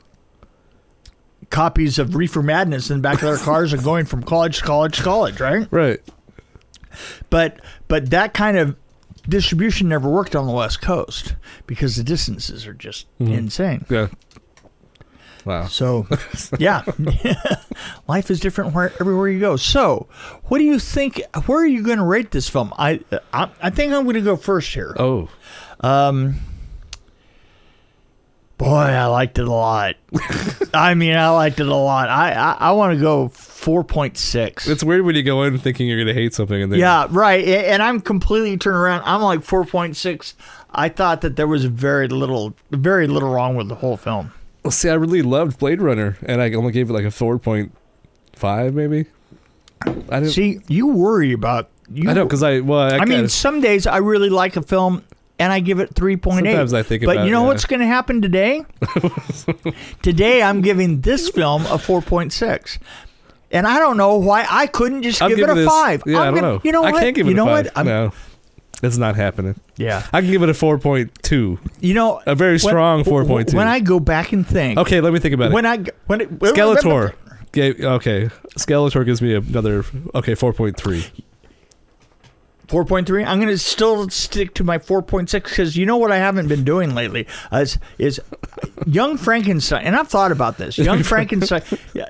copies 1.49 1.99
of 1.99 2.15
Reefer 2.15 2.41
Madness 2.41 2.89
in 2.89 2.97
the 2.97 3.01
back 3.01 3.15
of 3.15 3.23
their 3.23 3.35
cars 3.37 3.73
and 3.73 3.83
going 3.83 4.05
from 4.05 4.23
college 4.23 4.59
to 4.59 4.63
college 4.63 4.97
to 4.99 5.03
college, 5.03 5.41
right? 5.41 5.67
Right. 5.69 5.99
But 7.29 7.59
but 7.89 8.09
that 8.11 8.33
kind 8.33 8.57
of 8.57 8.77
distribution 9.27 9.87
never 9.89 10.09
worked 10.09 10.35
on 10.35 10.45
the 10.47 10.51
West 10.53 10.81
Coast 10.81 11.35
because 11.67 11.95
the 11.95 12.03
distances 12.03 12.65
are 12.67 12.73
just 12.73 13.05
Mhm. 13.19 13.37
insane. 13.37 13.85
Yeah. 13.89 14.07
Wow. 15.43 15.65
So, 15.67 16.07
yeah, 16.59 16.83
life 18.07 18.29
is 18.29 18.39
different 18.39 18.73
where, 18.75 18.93
everywhere 18.99 19.27
you 19.27 19.39
go. 19.39 19.55
So, 19.55 20.07
what 20.45 20.59
do 20.59 20.63
you 20.63 20.77
think? 20.77 21.19
Where 21.47 21.59
are 21.59 21.65
you 21.65 21.81
going 21.83 21.97
to 21.97 22.03
rate 22.03 22.29
this 22.31 22.47
film? 22.47 22.73
I 22.77 22.99
I, 23.33 23.49
I 23.61 23.69
think 23.71 23.91
I'm 23.93 24.03
going 24.03 24.15
to 24.15 24.21
go 24.21 24.35
first 24.35 24.71
here. 24.73 24.95
Oh. 24.99 25.29
Um, 25.79 26.35
boy, 28.59 28.67
I 28.75 29.05
liked 29.07 29.39
it 29.39 29.47
a 29.47 29.51
lot. 29.51 29.95
I 30.75 30.93
mean, 30.93 31.15
I 31.15 31.29
liked 31.29 31.59
it 31.59 31.67
a 31.67 31.75
lot. 31.75 32.09
I 32.09 32.33
I, 32.33 32.51
I 32.59 32.71
want 32.73 32.93
to 32.95 33.01
go 33.01 33.29
four 33.61 33.83
point 33.83 34.17
six. 34.17 34.67
It's 34.67 34.83
weird 34.83 35.03
when 35.03 35.15
you 35.15 35.21
go 35.21 35.43
in 35.43 35.59
thinking 35.59 35.87
you're 35.87 35.99
gonna 35.99 36.15
hate 36.15 36.33
something 36.33 36.59
and 36.59 36.71
then 36.71 36.79
Yeah, 36.79 37.05
right. 37.11 37.45
And 37.47 37.83
I'm 37.83 38.01
completely 38.01 38.57
turned 38.57 38.75
around. 38.75 39.03
I'm 39.05 39.21
like 39.21 39.41
4.6. 39.41 40.33
I 40.71 40.89
thought 40.89 41.21
that 41.21 41.35
there 41.35 41.47
was 41.47 41.65
very 41.65 42.07
little, 42.07 42.55
very 42.71 43.05
little 43.05 43.29
wrong 43.29 43.55
with 43.55 43.67
the 43.69 43.75
whole 43.75 43.97
film. 43.97 44.31
Well, 44.63 44.71
see, 44.71 44.89
I 44.89 44.93
really 44.93 45.21
loved 45.21 45.59
Blade 45.59 45.81
Runner, 45.81 46.17
and 46.23 46.41
I 46.41 46.51
only 46.53 46.71
gave 46.71 46.89
it 46.89 46.93
like 46.93 47.05
a 47.05 47.11
four 47.11 47.37
point 47.37 47.71
five, 48.35 48.73
maybe. 48.73 49.05
I 49.85 49.91
didn't. 49.91 50.29
See, 50.29 50.59
you 50.67 50.87
worry 50.87 51.31
about. 51.31 51.69
You, 51.93 52.09
I 52.09 52.13
know 52.13 52.23
because 52.23 52.41
I 52.41 52.61
well, 52.61 52.79
I, 52.79 52.97
I, 52.97 53.05
mean, 53.05 53.27
some 53.27 53.61
days 53.61 53.85
I 53.85 53.97
really 53.97 54.29
like 54.29 54.55
a 54.55 54.61
film 54.61 55.03
and 55.37 55.51
I 55.51 55.59
give 55.59 55.79
it 55.79 55.93
3.8. 55.95 56.35
Sometimes 56.35 56.73
I 56.73 56.83
think 56.83 57.03
But 57.03 57.17
about 57.17 57.25
you 57.25 57.31
know 57.31 57.41
yeah. 57.41 57.47
what's 57.47 57.65
going 57.65 57.79
to 57.79 57.87
happen 57.87 58.21
today? 58.21 58.63
today 60.03 60.43
I'm 60.43 60.61
giving 60.61 61.01
this 61.01 61.29
film 61.29 61.65
a 61.65 61.77
4.6. 61.77 62.77
And 63.53 63.67
I 63.67 63.79
don't 63.79 63.97
know 63.97 64.15
why 64.15 64.45
I 64.49 64.67
couldn't 64.67 65.03
just 65.03 65.21
I'll 65.21 65.29
give 65.29 65.37
give 65.39 65.49
it 65.49 65.51
a 65.51 65.55
this- 65.55 65.67
5. 65.67 66.03
Yeah, 66.05 66.17
I'm 66.17 66.21
I 66.21 66.25
don't 66.25 66.35
gonna- 66.35 66.47
know. 66.53 66.61
You 66.63 66.71
know 66.71 66.83
I 66.83 66.91
what? 66.91 67.01
can't 67.01 67.15
give 67.15 67.25
you 67.27 67.33
it 67.33 67.35
know 67.35 67.47
a 67.49 67.55
five. 67.55 67.65
what? 67.65 67.77
I'm- 67.77 67.85
no, 67.85 68.11
it's 68.83 68.97
not 68.97 69.15
happening. 69.15 69.55
Yeah. 69.77 70.03
I 70.13 70.21
can 70.21 70.31
give 70.31 70.41
it 70.43 70.49
a 70.49 70.53
four 70.53 70.77
point 70.77 71.11
two, 71.21 71.59
You 71.81 71.93
know, 71.93 72.21
a 72.25 72.33
very 72.35 72.53
when- 72.53 72.59
strong 72.59 73.03
four 73.03 73.25
point 73.25 73.49
two. 73.49 73.57
When 73.57 73.67
I 73.67 73.79
go 73.79 73.99
back 73.99 74.31
and 74.31 74.45
think. 74.47 74.79
okay, 74.79 75.01
let 75.01 75.11
me 75.13 75.19
think 75.19 75.33
about 75.33 75.51
When 75.51 75.65
it. 75.65 75.69
I 75.69 75.77
g- 75.77 75.91
when 76.07 76.21
it, 76.21 76.39
Skeletor. 76.39 77.13
Gave, 77.51 77.81
okay, 77.81 78.29
Skeletor 78.57 79.05
gives 79.05 79.21
me 79.21 79.35
another. 79.35 79.83
Okay, 80.15 80.35
four 80.35 80.53
point 80.53 80.77
three. 80.77 81.05
4.3 82.71 83.25
i'm 83.27 83.37
going 83.39 83.49
to 83.49 83.57
still 83.57 84.09
stick 84.09 84.53
to 84.53 84.63
my 84.63 84.77
4.6 84.77 85.31
because 85.31 85.75
you 85.75 85.85
know 85.85 85.97
what 85.97 86.09
i 86.11 86.17
haven't 86.17 86.47
been 86.47 86.63
doing 86.63 86.95
lately 86.95 87.27
uh, 87.51 87.57
is, 87.57 87.77
is 87.97 88.21
young 88.85 89.17
frankenstein 89.17 89.83
and 89.83 89.93
i've 89.95 90.07
thought 90.07 90.31
about 90.31 90.57
this 90.57 90.77
young 90.77 91.03
frankenstein 91.11 91.61
yeah, 91.93 92.05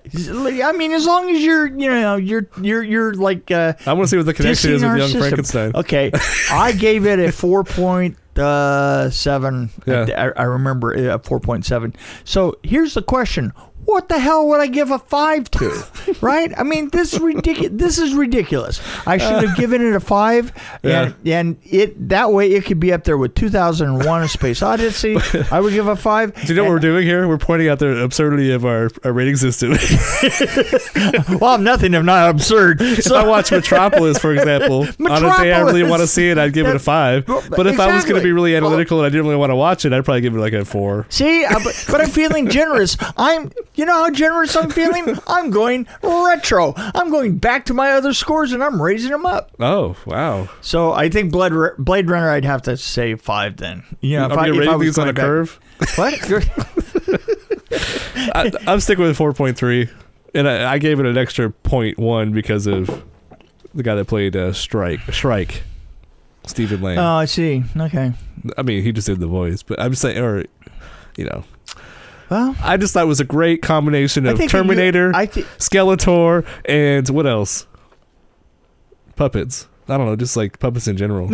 i 0.64 0.72
mean 0.74 0.92
as 0.92 1.08
long 1.08 1.30
as 1.32 1.42
you're 1.42 1.66
you 1.66 1.90
know 1.90 2.16
you're 2.16 2.48
you're 2.62 2.84
you're 2.84 3.14
like 3.16 3.50
uh 3.50 3.74
I 3.88 3.94
want 3.94 4.04
to 4.04 4.08
see 4.10 4.18
what 4.18 4.28
the 4.28 4.36
connection 4.36 4.74
is 4.74 4.84
with 4.84 4.98
Young 4.98 5.10
system. 5.10 5.22
Frankenstein. 5.22 5.72
okay 5.76 6.12
i 6.52 6.72
gave 6.72 7.08
it 7.08 7.20
a 7.20 7.32
4 7.32 7.64
point 7.64 8.18
uh, 8.38 9.10
seven. 9.10 9.70
Yeah. 9.86 10.06
I, 10.38 10.42
I 10.42 10.44
remember 10.46 10.96
uh, 10.96 11.20
four 11.20 11.40
point 11.40 11.66
seven. 11.66 11.94
So 12.24 12.58
here's 12.64 12.94
the 12.94 13.02
question: 13.02 13.54
What 13.92 14.08
the 14.10 14.20
hell 14.20 14.48
would 14.48 14.62
I 14.62 14.68
give 14.68 14.90
a 14.92 15.00
five 15.00 15.52
to? 15.52 15.84
right? 16.22 16.52
I 16.58 16.64
mean, 16.64 16.90
this 16.90 17.14
is 17.14 17.20
ridiculous. 17.20 17.72
This 17.74 17.98
is 17.98 18.14
ridiculous. 18.14 18.82
I 19.06 19.18
should 19.18 19.44
have 19.48 19.58
given 19.58 19.82
it 19.86 19.94
a 19.96 20.00
five, 20.00 20.52
and 20.84 21.14
and 21.26 21.58
it 21.66 22.10
that 22.10 22.32
way 22.32 22.52
it 22.54 22.66
could 22.66 22.80
be 22.80 22.94
up 22.94 23.04
there 23.04 23.18
with 23.18 23.36
2001: 23.36 24.24
A 24.24 24.28
Space 24.28 24.62
Odyssey. 24.62 25.18
I 25.52 25.60
would 25.60 25.74
give 25.74 25.88
a 25.88 25.96
five. 25.96 26.34
Do 26.46 26.48
you 26.48 26.56
know 26.56 26.64
what 26.64 26.72
we're 26.72 26.80
doing 26.80 27.06
here? 27.06 27.28
We're 27.28 27.38
pointing 27.38 27.68
out 27.70 27.80
the 27.80 28.02
absurdity 28.04 28.52
of 28.52 28.66
our, 28.66 28.90
our 29.04 29.12
rating 29.12 29.36
system. 29.36 29.72
Well, 31.40 31.52
I'm 31.52 31.64
nothing 31.64 31.94
if 31.94 32.04
not 32.04 32.30
absurd. 32.30 32.82
if 32.82 33.12
I 33.12 33.26
watch 33.28 33.52
Metropolis, 33.52 34.18
for 34.20 34.34
example, 34.34 34.88
on 35.10 35.24
a 35.26 35.38
day 35.38 35.52
I 35.54 35.62
really 35.62 35.84
want 35.84 36.02
to 36.02 36.08
see 36.08 36.30
it, 36.30 36.38
I'd 36.38 36.54
give 36.54 36.68
it 36.68 36.76
a 36.76 36.80
five. 36.80 37.26
But- 37.26 37.50
But 37.50 37.68
if 37.68 37.80
I 37.80 37.94
was 37.94 38.04
going 38.06 38.16
to 38.16 38.24
be 38.24 38.32
really 38.32 38.54
Well- 38.54 38.66
analytical 38.66 39.00
and 39.00 39.06
I 39.06 39.10
didn't 39.10 39.26
really 39.26 39.36
want 39.38 39.50
to 39.52 39.56
watch 39.56 39.86
it, 39.86 39.94
I'd 39.94 40.06
probably 40.06 40.22
give 40.22 40.36
it 40.36 40.40
like 40.40 40.54
a 40.54 40.64
four. 40.66 41.06
See, 41.10 41.46
but, 41.64 41.86
but 41.90 42.02
I'm 42.02 42.10
feeling 42.10 42.50
generous. 42.50 42.96
I'm, 43.18 43.52
you 43.82 43.86
know 43.88 44.04
how 44.04 44.10
generous 44.12 44.56
I'm 44.56 44.70
feeling? 44.70 45.18
I'm 45.28 45.50
going 45.50 45.88
retro. 46.04 46.74
I'm 46.78 47.10
going 47.10 47.38
back 47.38 47.66
to 47.66 47.74
my 47.74 47.92
other 47.94 48.14
scores 48.14 48.52
and 48.54 48.64
I'm 48.64 48.80
raising 48.82 49.10
them 49.12 49.26
up. 49.26 49.52
Oh, 49.60 49.96
wow. 50.06 50.50
So 50.62 50.94
I 50.94 51.10
think 51.10 51.32
Blade, 51.32 51.52
Ru- 51.52 51.76
Blade 51.80 52.10
Runner, 52.10 52.30
I'd 52.30 52.46
have 52.46 52.62
to 52.64 52.78
say 52.78 53.16
five 53.16 53.58
then. 53.58 53.84
You 54.00 54.20
know, 54.20 54.26
if 54.28 54.32
Are 54.34 54.40
I, 54.42 54.46
you 54.48 54.54
if 54.54 54.58
I 54.58 54.60
rating 54.62 54.78
was 54.78 54.88
these 54.88 54.98
on 55.00 55.10
a 55.10 55.14
back- 55.14 55.24
curve? 55.26 55.60
What? 55.96 56.14
I, 58.36 58.52
I'm 58.68 58.80
sticking 58.80 59.04
with 59.04 59.18
4.3. 59.18 59.90
And 60.36 60.48
I, 60.48 60.74
I 60.74 60.78
gave 60.78 61.00
it 61.00 61.06
an 61.06 61.18
extra 61.18 61.50
0.1 61.50 62.34
because 62.34 62.68
of 62.68 63.04
the 63.74 63.84
guy 63.84 63.96
that 63.96 64.06
played 64.06 64.36
uh, 64.36 64.54
Strike. 64.54 65.00
Shrike. 65.12 65.64
Stephen 66.46 66.82
Lang. 66.82 66.98
oh, 66.98 67.16
I 67.16 67.26
see. 67.26 67.64
Okay. 67.76 68.14
I 68.58 68.62
mean, 68.64 68.84
he 68.84 68.92
just 68.92 69.08
did 69.08 69.20
the 69.20 69.28
voice, 69.28 69.62
but 69.64 69.80
I'm 69.80 69.94
saying, 69.96 70.18
or, 70.18 70.46
you 71.18 71.26
know, 71.26 71.44
Well, 72.32 72.56
I 72.64 72.78
just 72.78 72.94
thought 72.94 73.04
it 73.04 73.08
was 73.08 73.20
a 73.20 73.26
great 73.26 73.62
combination 73.62 74.26
of 74.26 74.38
think 74.38 74.50
that 74.52 74.58
you- 74.58 74.64
Terminator, 74.64 75.12
I 75.14 75.26
thi- 75.28 75.44
Skeletor, 75.60 76.46
and 76.66 77.08
what 77.10 77.28
else? 77.28 77.68
Puppets. 79.16 79.68
I 79.90 79.98
don't 79.98 80.06
know, 80.06 80.16
just 80.16 80.38
like 80.38 80.58
puppets 80.60 80.88
in 80.88 80.96
general. 80.96 81.30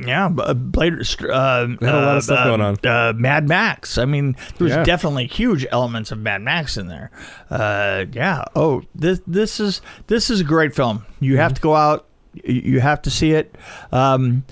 yeah, 0.00 0.28
b- 0.28 0.42
uh, 0.44 0.54
Blade. 0.54 0.92
Uh, 1.28 1.66
They 1.80 1.86
had 1.86 1.94
a 1.94 2.06
lot 2.06 2.16
of 2.18 2.22
stuff 2.22 2.38
uh, 2.38 2.44
going 2.44 2.60
on. 2.60 2.76
Uh, 2.84 3.12
Mad 3.16 3.48
Max. 3.48 3.98
I 3.98 4.04
mean, 4.04 4.36
there's 4.58 4.70
Yeah. 4.70 4.84
definitely 4.84 5.26
huge 5.26 5.66
elements 5.72 6.12
of 6.12 6.18
Mad 6.18 6.42
Max 6.42 6.76
in 6.76 6.86
there. 6.86 7.10
Uh, 7.50 8.04
yeah. 8.12 8.44
Oh, 8.54 8.82
this 8.94 9.20
this 9.26 9.58
is 9.58 9.80
this 10.06 10.30
is 10.30 10.40
a 10.40 10.44
great 10.44 10.72
film. 10.76 11.04
You 11.18 11.32
Mm-hmm. 11.32 11.40
have 11.40 11.54
to 11.54 11.60
go 11.60 11.74
out. 11.74 12.06
You 12.44 12.78
have 12.80 13.02
to 13.02 13.10
see 13.10 13.32
it. 13.32 13.56
Um, 13.90 14.44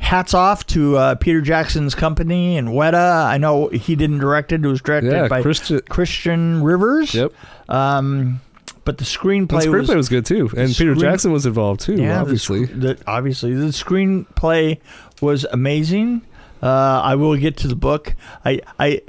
hats 0.00 0.34
off 0.34 0.66
to 0.68 0.96
uh, 0.96 1.14
Peter 1.14 1.40
Jackson's 1.40 1.94
company 1.94 2.56
and 2.56 2.68
Weta. 2.68 3.24
I 3.24 3.38
know 3.38 3.68
he 3.68 3.94
didn't 3.94 4.18
direct 4.18 4.50
it. 4.52 4.64
It 4.64 4.68
was 4.68 4.80
directed 4.80 5.12
Yeah, 5.12 5.28
by 5.28 5.42
Christian. 5.42 5.80
Christian 5.88 6.62
Rivers. 6.64 7.14
Yep. 7.14 7.32
Um, 7.68 8.40
but 8.84 8.98
the 8.98 9.04
screenplay, 9.04 9.60
The 9.62 9.68
screenplay 9.68 9.94
was, 9.96 10.08
good 10.08 10.26
too, 10.26 10.46
and 10.56 10.68
Peter 10.74 10.94
screen- 10.94 10.98
Jackson 10.98 11.32
was 11.32 11.46
involved 11.46 11.80
too. 11.82 11.94
yeah, 11.96 12.20
obviously. 12.20 12.66
sc- 12.66 12.72
The, 12.74 12.98
obviously, 13.06 13.54
the 13.54 13.66
screenplay 13.66 14.78
was 15.20 15.44
amazing. 15.52 16.22
Uh, 16.62 17.00
I 17.04 17.14
will 17.14 17.36
get 17.36 17.56
to 17.58 17.68
the 17.68 17.76
book. 17.76 18.14
I, 18.44 18.60
I, 18.78 19.02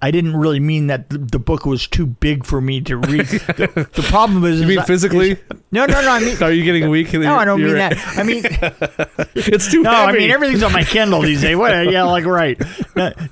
I, 0.00 0.10
didn't 0.10 0.36
really 0.36 0.60
mean 0.60 0.86
that 0.88 1.10
the, 1.10 1.18
the 1.18 1.38
book 1.38 1.66
was 1.66 1.86
too 1.86 2.06
big 2.06 2.44
for 2.44 2.60
me 2.60 2.80
to 2.82 2.96
read. 2.96 3.26
the, 3.26 3.88
the 3.94 4.02
problem 4.02 4.44
is, 4.44 4.56
you 4.60 4.62
is 4.64 4.68
mean 4.68 4.78
I- 4.80 4.84
physically? 4.84 5.30
is- 5.32 5.38
no, 5.72 5.84
no, 5.84 6.00
no. 6.00 6.10
I 6.10 6.20
mean, 6.20 6.36
Are 6.42 6.52
you 6.52 6.64
getting 6.64 6.88
weak? 6.88 7.12
no, 7.12 7.34
I 7.34 7.44
don't 7.44 7.62
mean 7.62 7.74
that. 7.74 7.96
I 8.16 8.22
mean, 8.22 8.42
It's 9.34 9.70
too 9.70 9.82
no, 9.82 9.90
I 9.90 10.12
mean 10.12 10.30
everything's 10.30 10.62
on 10.62 10.72
my 10.72 10.82
Kindle 10.84 11.20
these 11.20 11.42
days. 11.42 11.56
What? 11.56 11.90
Yeah, 11.90 12.04
like 12.04 12.24
right. 12.24 12.60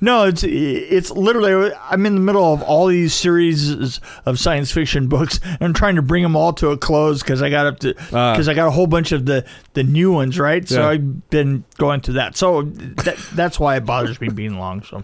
No, 0.00 0.24
it's 0.24 0.44
it's 0.44 1.11
literally 1.11 1.72
I'm 1.90 2.05
in 2.05 2.14
the 2.14 2.20
middle 2.20 2.53
of 2.53 2.62
all 2.62 2.87
these 2.88 3.14
series 3.14 3.98
of 4.27 4.38
science 4.38 4.70
fiction 4.70 5.09
books. 5.09 5.40
And 5.44 5.62
I'm 5.62 5.72
trying 5.74 5.96
to 5.96 6.03
bring 6.03 6.22
them 6.22 6.37
all 6.37 6.53
to 6.55 6.70
a 6.70 6.77
close 6.77 7.22
because 7.22 7.40
I 7.40 7.48
got 7.50 7.66
up 7.66 7.79
to 7.81 7.94
Ah. 8.12 8.33
because 8.33 8.48
I 8.48 8.55
got 8.55 8.68
a 8.68 8.70
whole 8.70 8.87
bunch 8.87 9.12
of 9.12 9.24
the 9.24 9.46
the 9.72 9.83
new 9.83 10.12
ones, 10.12 10.38
right? 10.38 10.68
So 10.68 10.83
Yeah. 10.83 10.88
I've 10.88 11.31
been 11.31 11.64
going 11.79 12.00
through 12.03 12.14
that. 12.14 12.37
So 12.37 12.62
that 12.62 13.16
that's 13.33 13.59
why 13.59 13.77
it 13.77 13.87
bothers 13.87 14.20
me 14.20 14.29
being 14.29 14.59
long. 14.59 14.83
So 14.83 15.03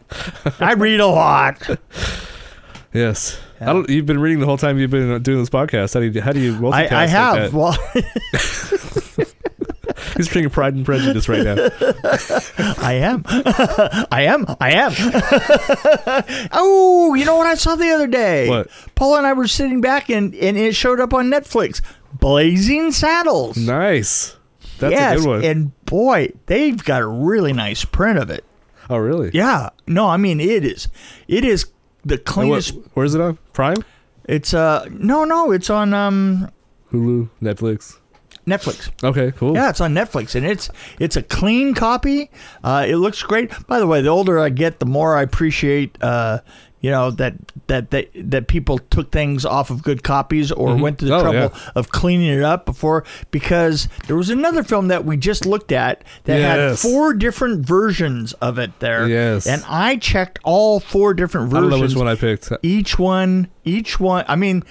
I 0.61 0.75
read 0.75 1.01
a 1.01 1.07
lot. 1.07 1.50
Yes. 2.93 3.39
Yeah. 3.61 3.71
I 3.71 3.73
don't. 3.73 3.89
You've 3.89 4.07
been 4.07 4.19
reading 4.19 4.41
the 4.41 4.47
whole 4.47 4.59
time 4.59 4.77
you've 4.79 4.91
been 4.91 5.23
doing 5.23 5.39
this 5.39 5.49
podcast. 5.49 5.95
How 5.95 6.01
do 6.01 6.07
you? 6.07 6.21
How 6.21 6.33
do 6.33 6.41
you 6.41 6.55
multitask? 6.55 6.91
I, 6.91 6.97
I 6.97 7.01
like 7.03 7.11
have. 7.11 7.53
that? 7.53 7.53
well, 7.53 7.79
He's 10.17 10.29
drinking 10.29 10.51
Pride 10.51 10.75
and 10.75 10.85
Prejudice 10.85 11.29
right 11.29 11.45
now. 11.45 11.55
I 12.83 12.95
am. 12.95 13.23
I 13.27 14.23
am. 14.23 14.47
I 14.61 14.73
am. 14.73 14.93
oh, 16.53 17.15
you 17.15 17.25
know 17.25 17.37
what 17.37 17.47
I 17.47 17.55
saw 17.55 17.75
the 17.77 17.91
other 17.91 18.07
day? 18.07 18.49
What? 18.49 18.69
Paul 18.95 19.17
and 19.17 19.27
I 19.27 19.35
were 19.35 19.47
sitting 19.47 19.81
back 19.81 20.09
and, 20.09 20.35
and 20.35 20.57
it 20.57 20.75
showed 20.75 21.01
up 21.01 21.15
on 21.15 21.31
Netflix. 21.31 21.81
Blazing 22.13 22.93
Saddles. 22.93 23.57
Nice. 23.57 24.37
That's 24.79 24.93
yes, 24.93 25.13
a 25.13 25.17
good 25.21 25.29
one. 25.29 25.45
And 25.45 25.85
boy, 25.85 26.33
they've 26.47 26.83
got 26.83 27.03
a 27.03 27.07
really 27.07 27.53
nice 27.53 27.85
print 27.85 28.19
of 28.19 28.31
it. 28.31 28.45
Oh, 28.91 28.99
really? 28.99 29.31
Yeah. 29.33 29.71
No, 29.87 30.07
I 30.09 30.17
mean 30.19 30.41
it 30.41 30.65
is. 30.65 30.89
It 31.29 31.45
is 31.45 31.67
the 32.05 32.15
And 32.15 32.21
what- 32.21 32.25
cleanest. 32.27 32.75
where's 32.95 33.15
it 33.15 33.21
on? 33.21 33.39
Prime, 33.53 33.77
It's 34.25 34.53
uh 34.55 34.87
no 34.91 35.25
no 35.25 35.51
it's 35.53 35.71
on 35.71 35.95
um 35.95 36.51
Hulu, 36.93 37.29
Netflix. 37.43 37.97
Netflix. 38.47 38.91
Okay, 39.05 39.33
cool. 39.37 39.55
Yeah, 39.55 39.69
it's 39.71 39.81
on 39.81 39.95
Netflix, 39.95 40.35
and 40.35 40.45
it's 40.47 40.71
it's 40.99 41.15
a 41.17 41.23
clean 41.23 41.75
copy. 41.75 42.31
Uh, 42.65 42.85
it 42.89 42.97
looks 42.97 43.23
great. 43.23 43.53
By 43.69 43.79
the 43.79 43.87
way, 43.87 44.01
the 44.03 44.09
older 44.09 44.39
I 44.41 44.49
get, 44.49 44.81
the 44.81 44.87
more 44.87 45.15
I 45.17 45.23
appreciate. 45.23 45.97
Uh, 46.03 46.41
you 46.81 46.91
know 46.91 47.11
that 47.11 47.35
that 47.67 47.91
that 47.91 48.09
that 48.15 48.49
people 48.49 48.79
took 48.79 49.11
things 49.11 49.45
off 49.45 49.71
of 49.71 49.83
good 49.83 50.03
copies 50.03 50.51
or 50.51 50.69
mm-hmm. 50.71 50.81
went 50.81 50.99
to 50.99 51.05
the 51.05 51.15
Oh, 51.15 51.21
trouble 51.23 51.39
yeah. 51.55 51.71
of 51.75 51.91
cleaning 51.91 52.29
it 52.39 52.43
up 52.43 52.65
before 52.67 53.05
because 53.31 53.89
there 54.07 54.17
was 54.17 54.31
another 54.31 54.63
film 54.63 54.89
that 54.89 55.05
we 55.05 55.17
just 55.17 55.45
looked 55.45 55.73
at 55.73 56.03
that 56.25 56.41
had 56.41 56.79
four 56.79 57.13
different 57.15 57.67
versions 57.67 58.33
of 58.35 58.59
it 58.59 58.79
there. 58.81 59.07
Yes. 59.09 59.47
and 59.47 59.63
I 59.69 59.97
checked 59.97 60.39
all 60.43 60.81
four 60.81 61.15
different 61.15 61.51
versions 61.51 61.67
I 61.67 61.71
don't 61.71 61.81
know 61.81 61.87
which 61.87 61.97
one 61.97 62.09
I 62.09 62.15
picked. 62.15 62.51
each 62.63 62.99
one 62.99 63.49
each 63.65 64.01
one 64.01 64.25
i 64.27 64.37
mean 64.37 64.63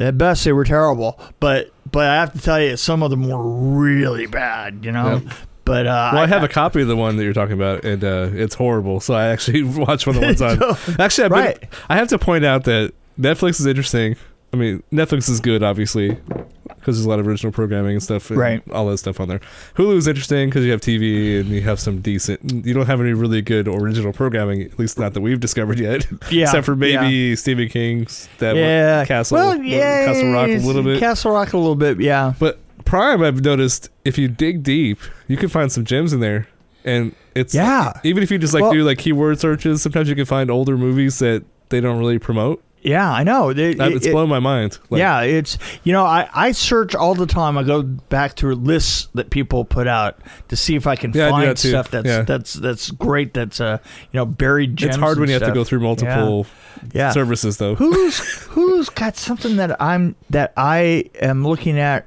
at 0.00 0.18
best 0.18 0.44
they 0.44 0.52
were 0.52 0.64
terrible 0.64 1.18
but 1.38 1.72
but 1.90 2.06
i 2.06 2.14
have 2.16 2.32
to 2.32 2.40
tell 2.40 2.60
you 2.60 2.76
some 2.76 3.02
of 3.02 3.10
them 3.10 3.28
were 3.28 3.42
really 3.42 4.26
bad 4.26 4.84
you 4.84 4.90
know 4.92 5.22
Yep. 5.24 5.34
But 5.68 5.86
uh 5.86 6.10
Well, 6.14 6.22
I 6.22 6.26
have 6.26 6.42
a 6.42 6.48
copy 6.48 6.82
of 6.82 6.88
the 6.88 6.96
one 6.96 7.16
that 7.16 7.22
you're 7.24 7.32
talking 7.32 7.54
about, 7.54 7.84
and 7.84 8.02
uh, 8.02 8.30
it's 8.32 8.54
horrible. 8.56 8.98
So 9.00 9.14
I 9.14 9.26
actually 9.28 9.62
watched 9.84 10.06
one 10.06 10.16
of 10.16 10.20
the 10.22 10.26
ones 10.26 10.42
on. 10.42 10.58
Actually, 11.00 11.24
I've 11.26 11.30
been- 11.30 11.38
Right. 11.44 11.64
I 11.88 11.96
have 11.96 12.08
to 12.08 12.18
point 12.18 12.44
out 12.44 12.64
that 12.64 12.92
Netflix 13.20 13.60
is 13.60 13.66
interesting. 13.66 14.16
I 14.52 14.56
mean, 14.56 14.82
Netflix 14.90 15.28
is 15.28 15.40
good, 15.40 15.62
obviously, 15.62 16.08
because 16.08 16.96
there's 16.96 17.04
a 17.04 17.08
lot 17.08 17.18
of 17.20 17.28
original 17.28 17.52
programming 17.52 17.92
and 17.92 18.02
stuff, 18.02 18.30
and 18.30 18.38
Right. 18.38 18.62
All 18.72 18.86
that 18.88 18.96
stuff 18.96 19.20
on 19.20 19.28
there. 19.28 19.40
Hulu 19.76 19.96
is 19.96 20.08
interesting 20.08 20.48
because 20.48 20.64
you 20.64 20.70
have 20.70 20.80
TV 20.80 21.38
and 21.40 21.50
you 21.50 21.60
have 21.60 21.78
some 21.78 22.00
decent. 22.00 22.64
You 22.64 22.72
don't 22.72 22.86
have 22.86 23.00
any 23.02 23.12
really 23.12 23.42
good 23.42 23.68
original 23.68 24.10
programming, 24.14 24.62
at 24.62 24.78
least 24.78 24.98
not 24.98 25.12
that 25.12 25.20
we've 25.20 25.38
discovered 25.38 25.78
yet. 25.78 26.06
Yeah, 26.30 26.44
except 26.44 26.64
for 26.64 26.74
maybe 26.76 27.36
Stephen 27.36 27.68
King's 27.68 28.26
that 28.38 28.54
one, 28.54 29.06
Castle, 29.06 29.36
well 29.36 29.62
yeah 29.62 30.06
Castle 30.06 30.32
Rock 30.32 30.48
a 30.48 30.58
little 30.58 30.82
bit. 30.82 30.98
castle 31.00 31.32
rock 31.32 31.52
a 31.52 31.58
little 31.58 31.74
bit 31.76 32.00
yeah 32.00 32.32
But 32.38 32.58
Prime, 32.88 33.22
I've 33.22 33.44
noticed 33.44 33.90
if 34.04 34.16
you 34.18 34.28
dig 34.28 34.62
deep, 34.62 34.98
you 35.26 35.36
can 35.36 35.48
find 35.48 35.70
some 35.70 35.84
gems 35.84 36.12
in 36.12 36.20
there, 36.20 36.48
and 36.84 37.14
it's 37.34 37.54
Yeah. 37.54 37.92
Even 38.02 38.22
if 38.22 38.30
you 38.30 38.38
just 38.38 38.54
like 38.54 38.62
Well- 38.62 38.72
do 38.72 38.82
like 38.82 38.98
keyword 38.98 39.38
searches, 39.38 39.82
sometimes 39.82 40.08
you 40.08 40.14
can 40.14 40.24
find 40.24 40.50
older 40.50 40.76
movies 40.76 41.18
that 41.18 41.44
they 41.68 41.80
don't 41.80 41.98
really 41.98 42.18
promote. 42.18 42.62
yeah 42.80 43.10
i 43.12 43.24
know 43.24 43.50
It- 43.50 43.58
it- 43.58 43.80
it's 43.80 44.06
it- 44.06 44.12
blown 44.12 44.28
my 44.28 44.38
mind. 44.38 44.78
Like, 44.88 45.00
yeah, 45.00 45.20
it's 45.22 45.58
you 45.82 45.92
know 45.92 46.04
I, 46.04 46.28
I 46.32 46.52
search 46.52 46.94
all 46.94 47.14
the 47.16 47.26
time. 47.26 47.58
I 47.58 47.64
go 47.64 47.82
back 47.82 48.36
to 48.36 48.52
lists 48.54 49.08
that 49.14 49.30
people 49.30 49.64
put 49.64 49.88
out 49.88 50.20
to 50.48 50.54
see 50.56 50.76
if 50.76 50.86
I 50.86 50.94
can 50.94 51.10
Yeah, 51.12 51.26
I 51.26 51.30
find 51.30 51.48
that 51.50 51.58
stuff 51.58 51.90
that's 51.90 52.06
Yeah. 52.06 52.22
that's 52.22 52.54
that's 52.54 52.90
great. 52.92 53.34
That's 53.34 53.60
uh 53.60 53.78
you 54.12 54.16
know 54.18 54.24
buried 54.24 54.76
gems. 54.76 54.94
it's 54.94 54.96
hard 54.96 55.18
when 55.18 55.28
you 55.28 55.34
have 55.34 55.42
to 55.42 55.52
go 55.52 55.64
through 55.64 55.80
multiple 55.80 56.46
Yeah. 56.94 57.10
services, 57.10 57.56
though. 57.56 57.74
Hulu's 57.74 58.20
Hulu's 58.54 58.88
got 58.88 59.16
something 59.16 59.56
that 59.56 59.76
I'm 59.82 60.14
that 60.30 60.52
I 60.56 61.04
am 61.20 61.44
looking 61.46 61.78
at 61.80 62.06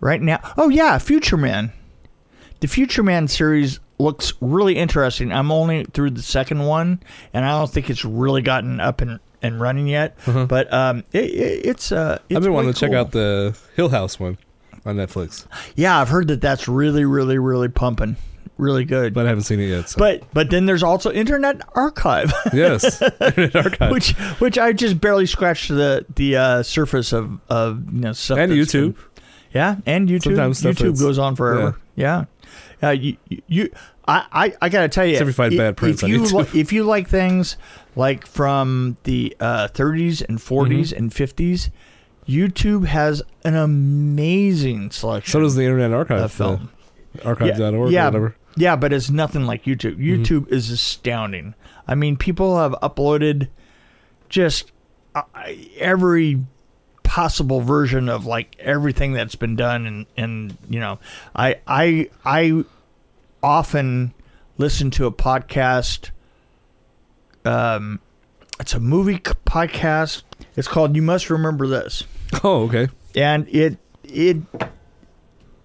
right 0.00 0.20
now. 0.20 0.40
Oh 0.56 0.68
yeah, 0.68 0.98
Future 0.98 1.36
Man. 1.36 1.72
The 2.60 2.66
Future 2.68 3.02
Man 3.02 3.28
series 3.28 3.78
looks 3.98 4.32
really 4.40 4.76
interesting. 4.76 5.32
I'm 5.32 5.50
only 5.52 5.84
through 5.84 6.10
the 6.10 6.22
second 6.22 6.60
one, 6.64 7.00
and 7.32 7.44
I 7.44 7.50
don't 7.58 7.70
think 7.70 7.88
it's 7.90 8.04
really 8.04 8.42
gotten 8.42 8.80
up 8.80 9.00
and, 9.00 9.20
and 9.42 9.60
running 9.60 9.86
yet. 9.86 10.18
But 10.26 10.72
um, 10.72 11.04
it, 11.12 11.24
it, 11.26 11.66
it's 11.66 11.92
uh, 11.92 12.18
it's 12.28 12.36
I've 12.36 12.42
been 12.42 12.52
wanting 12.52 12.72
to 12.72 12.78
check 12.80 12.92
out 12.92 13.12
the 13.12 13.56
Hill 13.76 13.88
House 13.90 14.18
one 14.18 14.38
on 14.84 14.96
Netflix, 14.96 15.46
Yeah, 15.76 16.00
I've 16.00 16.08
heard 16.08 16.28
that 16.28 16.40
that's 16.40 16.66
really, 16.68 17.04
really, 17.04 17.38
really 17.38 17.68
pumping, 17.68 18.16
really 18.56 18.84
good. 18.84 19.12
but 19.12 19.26
I 19.26 19.28
haven't 19.28 19.44
seen 19.44 19.60
it 19.60 19.66
yet. 19.66 19.88
So. 19.90 19.98
but 19.98 20.22
but 20.32 20.50
then 20.50 20.66
there's 20.66 20.82
also 20.82 21.12
Internet 21.12 21.60
Archive. 21.74 22.32
yes, 22.52 23.02
Internet 23.20 23.56
Archive 23.56 23.90
which 23.92 24.12
which 24.40 24.58
I 24.58 24.72
just 24.72 25.00
barely 25.00 25.26
scratched 25.26 25.68
the 25.68 26.06
the 26.16 26.36
uh, 26.36 26.62
surface 26.62 27.12
of 27.12 27.38
of 27.50 27.92
you 27.92 28.00
know 28.00 28.12
stuff 28.12 28.38
and 28.38 28.50
YouTube. 28.52 28.94
been- 28.94 29.04
yeah, 29.58 29.76
and 29.86 30.08
YouTube. 30.08 30.36
Sometimes 30.36 30.62
YouTube 30.62 30.98
goes 31.00 31.18
on 31.18 31.34
forever. 31.36 31.78
Yeah. 31.96 32.24
Uh, 32.80 32.90
you, 32.90 33.16
you, 33.48 33.70
I, 34.06 34.24
I, 34.32 34.54
I 34.62 34.68
got 34.68 34.82
to 34.82 34.88
tell 34.88 35.04
you, 35.04 35.12
Except 35.18 35.30
if 35.30 35.36
bad 35.58 35.76
prints 35.76 36.00
if 36.00 36.04
on 36.04 36.10
you 36.10 36.22
li- 36.24 36.60
if 36.60 36.72
you 36.72 36.84
like 36.84 37.08
things 37.08 37.56
like 37.96 38.24
from 38.26 38.96
the 39.02 39.36
uh, 39.40 39.66
30s 39.68 40.22
and 40.28 40.38
40s 40.38 40.92
Mm-hmm. 40.92 40.96
and 40.96 41.10
50s, 41.10 41.70
YouTube 42.28 42.86
has 42.86 43.20
an 43.44 43.56
amazing 43.56 44.90
selection. 44.92 45.32
So 45.32 45.40
does 45.40 45.56
the 45.56 45.62
Internet 45.64 45.92
Archive. 45.92 46.20
of 46.22 46.32
film. 46.32 46.70
archive.org 47.24 47.90
yeah, 47.92 48.04
or 48.06 48.10
whatever. 48.10 48.36
Yeah, 48.56 48.76
but 48.76 48.92
it's 48.92 49.10
nothing 49.10 49.44
like 49.46 49.64
YouTube. 49.64 49.96
Mm-hmm. 49.98 50.22
YouTube 50.22 50.48
is 50.52 50.70
astounding. 50.70 51.54
I 51.88 51.94
mean, 51.96 52.16
people 52.16 52.58
have 52.58 52.72
uploaded 52.82 53.48
just 54.28 54.70
uh, 55.14 55.22
every 55.78 56.44
possible 57.22 57.60
version 57.60 58.08
of 58.08 58.26
like 58.26 58.54
everything 58.60 59.12
that's 59.12 59.34
been 59.34 59.56
done 59.56 59.86
and 59.86 60.06
and 60.16 60.56
you 60.70 60.78
know, 60.78 61.00
I 61.34 61.56
I 61.66 62.10
I 62.24 62.64
often 63.42 64.14
listen 64.56 64.92
to 64.92 65.06
a 65.06 65.10
podcast 65.10 66.10
um 67.44 67.98
it's 68.60 68.72
a 68.74 68.78
movie 68.78 69.18
podcast. 69.18 70.22
It's 70.56 70.68
called 70.68 70.94
You 70.94 71.02
Must 71.02 71.28
Remember 71.28 71.66
This 71.66 72.04
Oh, 72.44 72.62
okay. 72.68 72.86
and 73.16 73.48
it 73.48 73.78
it 74.04 74.36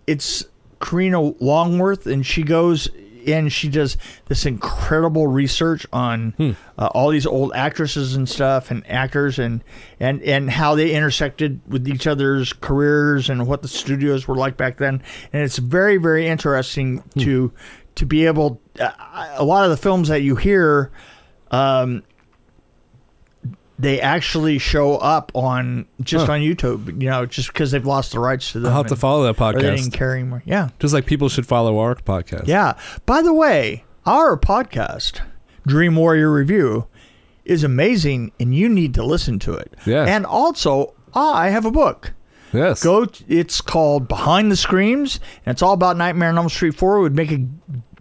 it's 0.08 0.46
Karina 0.82 1.22
Longworth, 1.22 2.08
and 2.08 2.26
she 2.26 2.42
goes 2.42 2.90
and 3.28 3.52
she 3.52 3.70
does 3.70 3.98
this 4.26 4.46
incredible 4.46 5.28
research 5.28 5.86
on 5.94 6.34
uh, 6.78 6.88
all 6.88 7.10
these 7.10 7.26
old 7.26 7.52
actresses 7.54 8.16
and 8.16 8.28
stuff, 8.28 8.72
and 8.72 8.90
actors, 8.90 9.40
and 9.40 9.64
and 10.00 10.22
and 10.24 10.50
how 10.50 10.76
they 10.76 10.94
intersected 10.94 11.62
with 11.68 11.88
each 11.88 12.08
other's 12.08 12.54
careers 12.54 13.30
and 13.30 13.48
what 13.48 13.62
the 13.62 13.68
studios 13.68 14.28
were 14.28 14.36
like 14.36 14.58
back 14.58 14.78
then, 14.78 15.02
and 15.32 15.44
it's 15.44 15.58
very 15.58 15.98
very 15.98 16.28
interesting 16.28 17.04
to 17.20 17.52
to 17.96 18.06
be 18.06 18.26
able. 18.26 18.60
Uh, 18.80 18.92
a 19.36 19.44
lot 19.44 19.64
of 19.64 19.70
the 19.70 19.78
films 19.78 20.08
that 20.08 20.22
you 20.22 20.36
hear. 20.36 20.92
Um, 21.52 22.04
they 23.80 24.00
actually 24.00 24.60
show 24.60 24.98
up 24.98 25.32
on 25.34 25.86
just 26.02 26.28
Huh. 26.28 26.34
on 26.34 26.40
YouTube, 26.42 27.02
you 27.02 27.10
know, 27.10 27.26
just 27.26 27.52
because 27.52 27.72
they've 27.72 27.86
lost 27.86 28.12
the 28.12 28.20
rights 28.20 28.52
to 28.52 28.60
them. 28.60 28.72
I'll 28.72 28.78
have 28.78 28.88
to 28.88 28.96
follow 28.96 29.24
that 29.24 29.42
or 29.42 29.54
they 29.54 29.62
didn't 29.62 29.80
podcast. 29.88 29.94
carry 29.94 30.20
anymore. 30.20 30.44
Yeah, 30.46 30.70
Just 30.80 30.94
like 30.94 31.06
people 31.06 31.28
should 31.30 31.46
follow 31.48 31.80
our 31.80 31.96
podcast. 31.96 32.48
yeah. 32.48 32.74
By 33.06 33.22
the 33.22 33.34
way, 33.34 33.84
our 34.06 34.38
podcast, 34.38 35.22
Dream 35.66 35.96
Warrior 35.96 36.32
Review, 36.32 36.88
is 37.46 37.64
amazing, 37.64 38.32
and 38.40 38.56
you 38.56 38.70
need 38.70 38.94
to 38.94 39.04
listen 39.04 39.38
to 39.40 39.54
it. 39.54 39.74
Yeah. 39.86 40.06
And 40.06 40.26
also, 40.26 40.94
I 41.14 41.50
have 41.50 41.66
a 41.66 41.72
book. 41.72 42.14
Yes. 42.54 42.84
Go. 42.84 43.08
It's 43.28 43.60
called 43.62 44.08
Behind 44.08 44.52
the 44.52 44.56
Screams, 44.56 45.20
and 45.46 45.54
it's 45.54 45.62
all 45.64 45.74
about 45.74 45.98
Nightmare 45.98 46.30
on 46.30 46.38
Elm 46.38 46.48
Street 46.50 46.76
Four. 46.76 46.98
It 46.98 47.02
would 47.02 47.16
make 47.16 47.32
a 47.32 47.46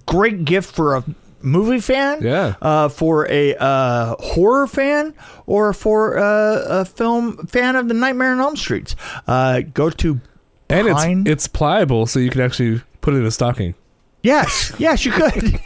great 0.06 0.44
gift 0.44 0.74
for 0.74 0.96
a 0.96 1.04
movie 1.42 1.81
fan. 1.81 2.22
Yeah. 2.22 2.55
Uh, 2.62 2.88
for 2.88 3.26
a 3.31 3.55
uh, 3.57 4.14
horror 4.20 4.66
fan, 4.66 5.14
or 5.46 5.72
for 5.72 6.18
uh, 6.18 6.64
a 6.81 6.85
film 6.85 7.46
fan 7.46 7.76
of 7.76 7.88
the 7.88 7.94
Nightmare 7.94 8.33
on 8.33 8.40
Elm 8.40 8.57
Streets. 8.57 8.94
Uh, 9.26 9.61
go 9.61 9.90
to. 9.90 10.20
and 10.68 10.87
Behind- 10.88 11.28
it's 11.28 11.44
it's 11.44 11.48
pliable, 11.48 12.07
so 12.07 12.18
you 12.18 12.31
can 12.31 12.40
actually 12.40 12.81
put 13.00 13.14
it 13.14 13.18
in 13.18 13.26
a 13.26 13.31
stocking. 13.31 13.74
Yes, 14.22 14.72
yes, 14.78 15.05
you 15.05 15.11
could. 15.11 15.61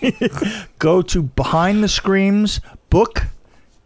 Go 0.78 1.02
to 1.02 1.22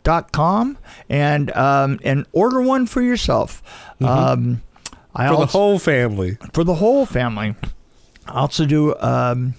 behindthescreamsbook.com 0.04 0.78
and 1.08 1.50
um, 1.52 1.98
and 2.04 2.26
order 2.32 2.60
one 2.62 2.86
for 2.86 3.02
yourself. 3.02 3.62
Um, 4.00 4.62
I 5.14 5.28
For 5.28 5.36
the 5.38 5.46
whole 5.46 5.78
family. 5.78 6.38
for 6.52 6.64
the 6.64 6.74
whole 6.74 7.04
family. 7.06 7.54
I 8.26 8.32
also 8.40 8.64
do 8.64 8.94
um, 9.00 9.54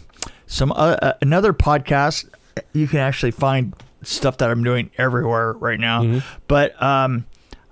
some 0.51 0.71
uh, 0.73 0.97
uh, 1.01 1.13
another 1.21 1.53
podcast. 1.53 2.29
You 2.73 2.87
can 2.87 2.99
actually 2.99 3.31
find 3.31 3.73
stuff 4.03 4.37
that 4.37 4.49
I'm 4.49 4.63
doing 4.63 4.91
everywhere 4.97 5.53
right 5.53 5.79
now. 5.79 6.21
But 6.47 6.79
um, 6.81 7.25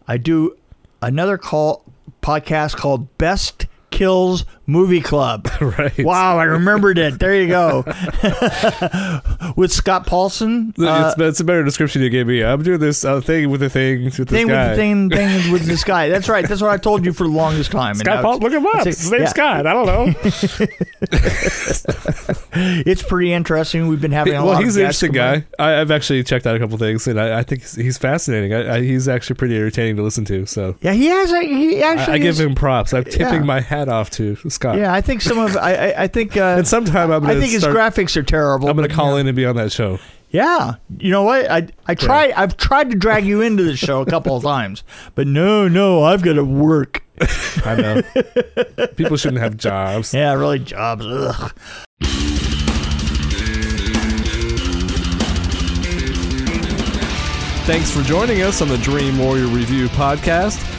I 0.08 0.18
do 0.18 0.56
another 1.02 1.38
call 1.38 1.84
podcast 2.22 2.78
called 2.78 3.18
Best 3.18 3.66
Kills 3.92 4.46
Movie 4.70 5.02
Club. 5.02 5.50
right. 5.62 5.98
Wow, 6.00 6.38
I 6.38 6.44
remembered 6.44 6.98
it. 6.98 7.20
There 7.20 7.36
you 7.36 7.48
go. 7.48 7.84
With 9.56 9.72
Scott 9.72 10.06
Paulson. 10.06 10.74
Uh, 10.80 11.12
it's, 11.12 11.20
it's 11.22 11.40
a 11.40 11.44
better 11.44 11.64
description 11.64 12.02
you 12.02 12.10
gave 12.10 12.28
me. 12.28 12.44
I'm 12.44 12.62
doing 12.64 12.80
this 12.80 13.04
uh, 13.04 13.20
thing 13.22 13.50
with 13.50 13.62
the 13.62 13.70
thing 13.70 14.06
with 14.06 14.16
this 14.18 14.28
thing 14.30 14.48
with 14.48 14.70
the 14.70 14.76
thing, 14.76 15.10
thing 15.10 15.52
with 15.52 15.66
this 15.66 15.84
guy. 15.84 16.08
That's 16.10 16.30
right. 16.30 16.48
That's 16.48 16.62
what 16.62 16.70
I 16.70 16.78
told 16.78 17.04
you 17.04 17.14
for 17.14 17.24
the 17.24 17.34
longest 17.34 17.72
time. 17.72 17.96
Scott 17.96 18.16
now 18.18 18.22
Paul, 18.22 18.36
it's- 18.38 18.44
look 18.44 18.54
him 18.54 18.66
up. 18.68 18.82
it's- 18.88 19.02
His 19.02 19.12
name's 19.12 19.24
yeah. 19.24 19.30
Scott. 19.30 19.66
I 19.68 19.74
don't 19.74 19.86
know. 19.86 20.14
It's 22.62 23.04
pretty 23.04 23.32
interesting. 23.32 23.88
We've 23.88 24.02
been 24.02 24.12
having 24.12 24.34
a 24.34 24.44
well, 24.44 24.54
lot 24.56 24.64
he's 24.64 24.76
of 24.76 24.82
an 24.82 24.86
interesting 24.88 25.12
guy. 25.12 25.46
I, 25.58 25.80
I've 25.80 25.92
actually 25.92 26.24
checked 26.24 26.46
out 26.48 26.56
a 26.56 26.60
couple 26.60 26.78
things, 26.78 27.08
and 27.08 27.20
I, 27.20 27.40
I 27.40 27.44
think 27.44 27.62
he's, 27.62 27.76
he's 27.76 27.98
fascinating. 27.98 28.54
I, 28.54 28.78
I, 28.78 28.82
he's 28.82 29.08
actually 29.08 29.36
pretty 29.36 29.56
entertaining 29.56 29.96
to 29.98 30.04
listen 30.04 30.26
to. 30.26 30.46
So 30.46 30.76
Yeah, 30.82 30.94
he 30.94 31.06
has. 31.08 31.32
A, 31.32 31.42
he 31.42 31.84
I, 31.84 31.94
actually. 31.94 32.14
I 32.16 32.18
give 32.18 32.40
him 32.40 32.56
props. 32.56 32.94
I'm 32.94 33.04
tipping 33.04 33.42
Yeah. 33.42 33.44
my 33.44 33.62
hat 33.62 33.88
off 33.88 34.10
to 34.12 34.36
Scott. 34.60 34.78
Yeah, 34.78 34.94
I 34.94 35.00
think 35.00 35.22
some 35.22 35.40
of. 35.40 35.56
I. 35.56 35.74
I, 35.74 36.04
I 36.04 36.08
think. 36.08 36.36
Uh, 36.36 36.56
And 36.58 36.68
sometime 36.68 37.12
I'm 37.12 37.22
gonna 37.22 37.40
think 37.40 37.54
his 37.54 37.62
start, 37.62 37.78
graphics 37.78 38.18
are 38.18 38.24
terrible. 38.24 38.68
I'm 38.68 38.76
gonna 38.76 38.90
but, 38.90 38.96
call 38.96 39.16
in 39.16 39.26
and 39.26 39.34
be 39.34 39.46
on 39.46 39.56
that 39.56 39.72
show. 39.72 40.00
Yeah, 40.32 40.76
you 40.98 41.12
know 41.12 41.24
what? 41.24 41.50
I 41.50 41.70
I 41.88 41.96
tried. 41.96 42.34
I've 42.34 42.58
tried 42.58 42.92
to 42.92 42.98
drag 42.98 43.26
you 43.26 43.40
into 43.40 43.64
the 43.64 43.78
show 43.78 44.02
a 44.02 44.06
couple 44.06 44.36
of 44.36 44.44
times, 44.44 44.84
but 45.16 45.28
no, 45.28 45.70
no, 45.70 46.04
I've 46.04 46.22
got 46.24 46.34
to 46.34 46.44
work. 46.44 47.04
I 47.66 47.76
know. 47.76 48.88
People 48.98 49.16
shouldn't 49.16 49.42
have 49.42 49.56
jobs. 49.56 50.14
Yeah, 50.14 50.34
really, 50.34 50.60
jobs. 50.60 51.06
Ugh. 51.06 51.54
Thanks 57.66 57.92
for 57.92 58.02
joining 58.02 58.42
us 58.42 58.62
on 58.62 58.68
the 58.68 58.80
Dream 58.80 59.18
Warrior 59.20 59.48
Review 59.48 59.88
podcast. 59.90 60.79